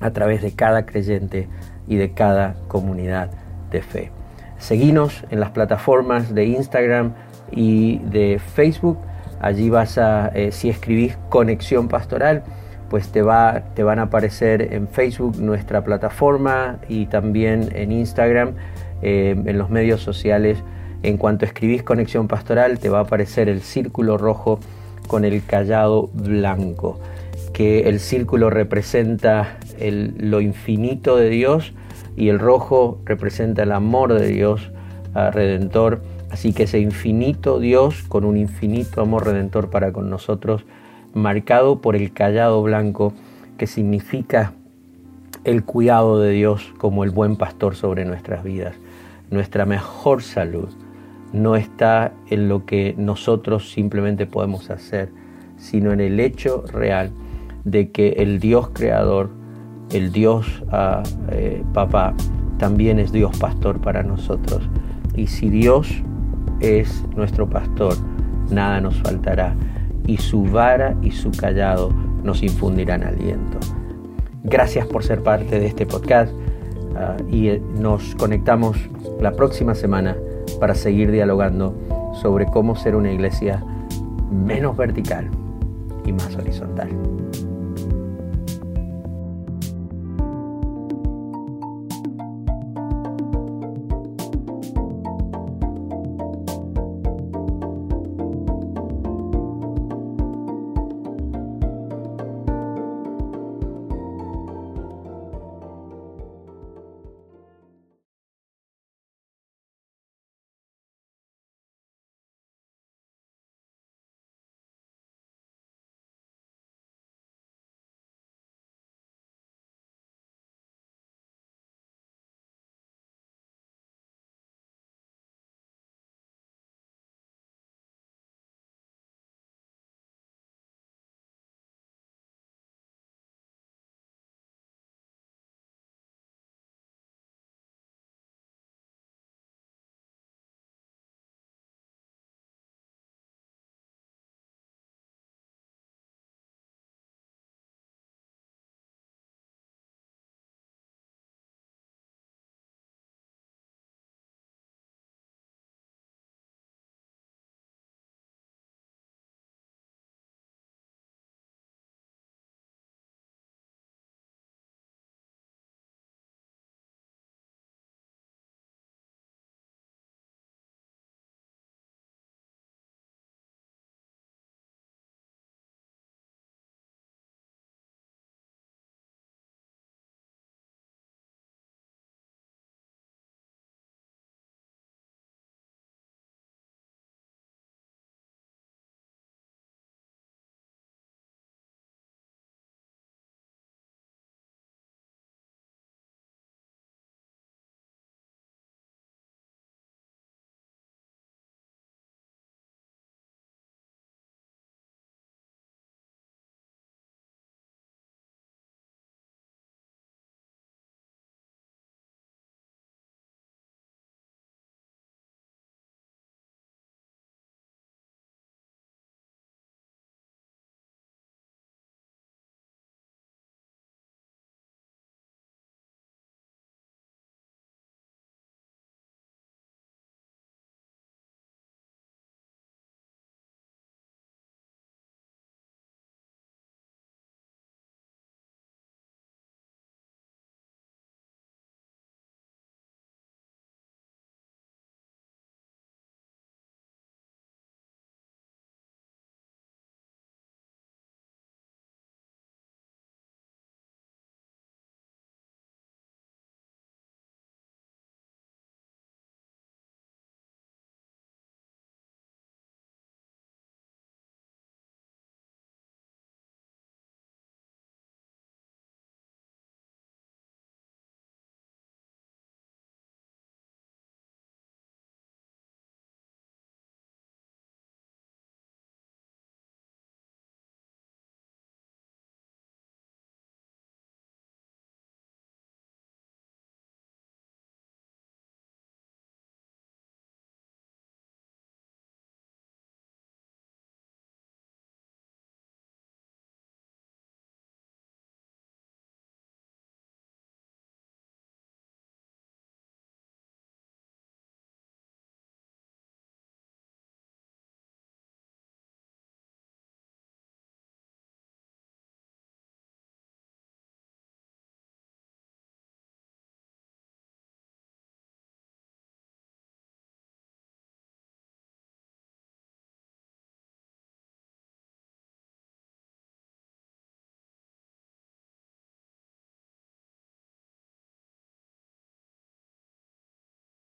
a 0.00 0.10
través 0.10 0.42
de 0.42 0.52
cada 0.52 0.84
creyente 0.84 1.48
y 1.86 1.96
de 1.96 2.12
cada 2.12 2.56
comunidad 2.68 3.30
de 3.70 3.82
fe. 3.82 4.10
Seguinos 4.58 5.24
en 5.30 5.40
las 5.40 5.50
plataformas 5.50 6.34
de 6.34 6.46
Instagram 6.46 7.14
y 7.50 7.98
de 7.98 8.38
Facebook. 8.38 8.98
Allí 9.40 9.70
vas 9.70 9.98
a, 9.98 10.28
eh, 10.28 10.52
si 10.52 10.68
escribís 10.68 11.16
conexión 11.28 11.88
pastoral, 11.88 12.42
pues 12.88 13.08
te, 13.08 13.22
va, 13.22 13.64
te 13.74 13.82
van 13.82 13.98
a 13.98 14.02
aparecer 14.02 14.74
en 14.74 14.88
Facebook 14.88 15.38
nuestra 15.38 15.84
plataforma 15.84 16.78
y 16.88 17.06
también 17.06 17.70
en 17.74 17.92
Instagram, 17.92 18.52
eh, 19.02 19.34
en 19.44 19.58
los 19.58 19.70
medios 19.70 20.00
sociales. 20.00 20.62
En 21.02 21.18
cuanto 21.18 21.44
escribís 21.44 21.82
conexión 21.82 22.28
pastoral, 22.28 22.78
te 22.78 22.88
va 22.88 22.98
a 22.98 23.02
aparecer 23.02 23.48
el 23.48 23.60
círculo 23.60 24.16
rojo 24.16 24.58
con 25.06 25.24
el 25.24 25.44
callado 25.44 26.08
blanco, 26.12 26.98
que 27.52 27.88
el 27.88 28.00
círculo 28.00 28.50
representa 28.50 29.58
lo 29.78 30.40
infinito 30.40 31.16
de 31.16 31.28
Dios 31.28 31.74
y 32.16 32.28
el 32.28 32.38
rojo 32.38 33.00
representa 33.04 33.62
el 33.62 33.72
amor 33.72 34.14
de 34.14 34.28
Dios 34.28 34.70
ah, 35.14 35.30
redentor. 35.30 36.02
Así 36.30 36.52
que 36.52 36.64
ese 36.64 36.80
infinito 36.80 37.60
Dios 37.60 38.02
con 38.08 38.24
un 38.24 38.36
infinito 38.36 39.00
amor 39.02 39.26
redentor 39.26 39.70
para 39.70 39.92
con 39.92 40.10
nosotros, 40.10 40.64
marcado 41.14 41.80
por 41.80 41.96
el 41.96 42.12
callado 42.12 42.62
blanco, 42.62 43.12
que 43.56 43.66
significa 43.66 44.52
el 45.44 45.64
cuidado 45.64 46.18
de 46.20 46.30
Dios 46.30 46.74
como 46.78 47.04
el 47.04 47.10
buen 47.10 47.36
pastor 47.36 47.76
sobre 47.76 48.04
nuestras 48.04 48.42
vidas. 48.44 48.74
Nuestra 49.30 49.64
mejor 49.66 50.22
salud 50.22 50.68
no 51.32 51.56
está 51.56 52.12
en 52.30 52.48
lo 52.48 52.64
que 52.64 52.94
nosotros 52.96 53.70
simplemente 53.72 54.26
podemos 54.26 54.70
hacer, 54.70 55.10
sino 55.56 55.92
en 55.92 56.00
el 56.00 56.20
hecho 56.20 56.64
real 56.66 57.10
de 57.64 57.90
que 57.90 58.10
el 58.18 58.38
Dios 58.38 58.70
creador, 58.72 59.30
el 59.90 60.12
Dios 60.12 60.62
ah, 60.70 61.02
eh, 61.30 61.62
papá, 61.72 62.14
también 62.58 62.98
es 62.98 63.12
Dios 63.12 63.36
pastor 63.38 63.80
para 63.80 64.02
nosotros. 64.02 64.62
Y 65.16 65.26
si 65.26 65.50
Dios 65.50 65.88
es 66.60 67.04
nuestro 67.16 67.48
pastor, 67.48 67.94
nada 68.50 68.80
nos 68.80 68.96
faltará. 68.96 69.54
Y 70.06 70.18
su 70.18 70.44
vara 70.44 70.94
y 71.02 71.10
su 71.10 71.30
callado 71.30 71.90
nos 72.22 72.42
infundirán 72.42 73.02
aliento. 73.02 73.58
Gracias 74.42 74.86
por 74.86 75.02
ser 75.02 75.22
parte 75.22 75.58
de 75.58 75.66
este 75.66 75.86
podcast 75.86 76.32
ah, 76.96 77.16
y 77.30 77.48
eh, 77.48 77.62
nos 77.78 78.14
conectamos 78.16 78.76
la 79.20 79.32
próxima 79.32 79.74
semana 79.74 80.16
para 80.60 80.74
seguir 80.74 81.10
dialogando 81.10 81.74
sobre 82.20 82.46
cómo 82.46 82.76
ser 82.76 82.96
una 82.96 83.10
iglesia 83.10 83.64
menos 84.30 84.76
vertical 84.76 85.30
y 86.04 86.12
más 86.12 86.36
horizontal. 86.36 86.90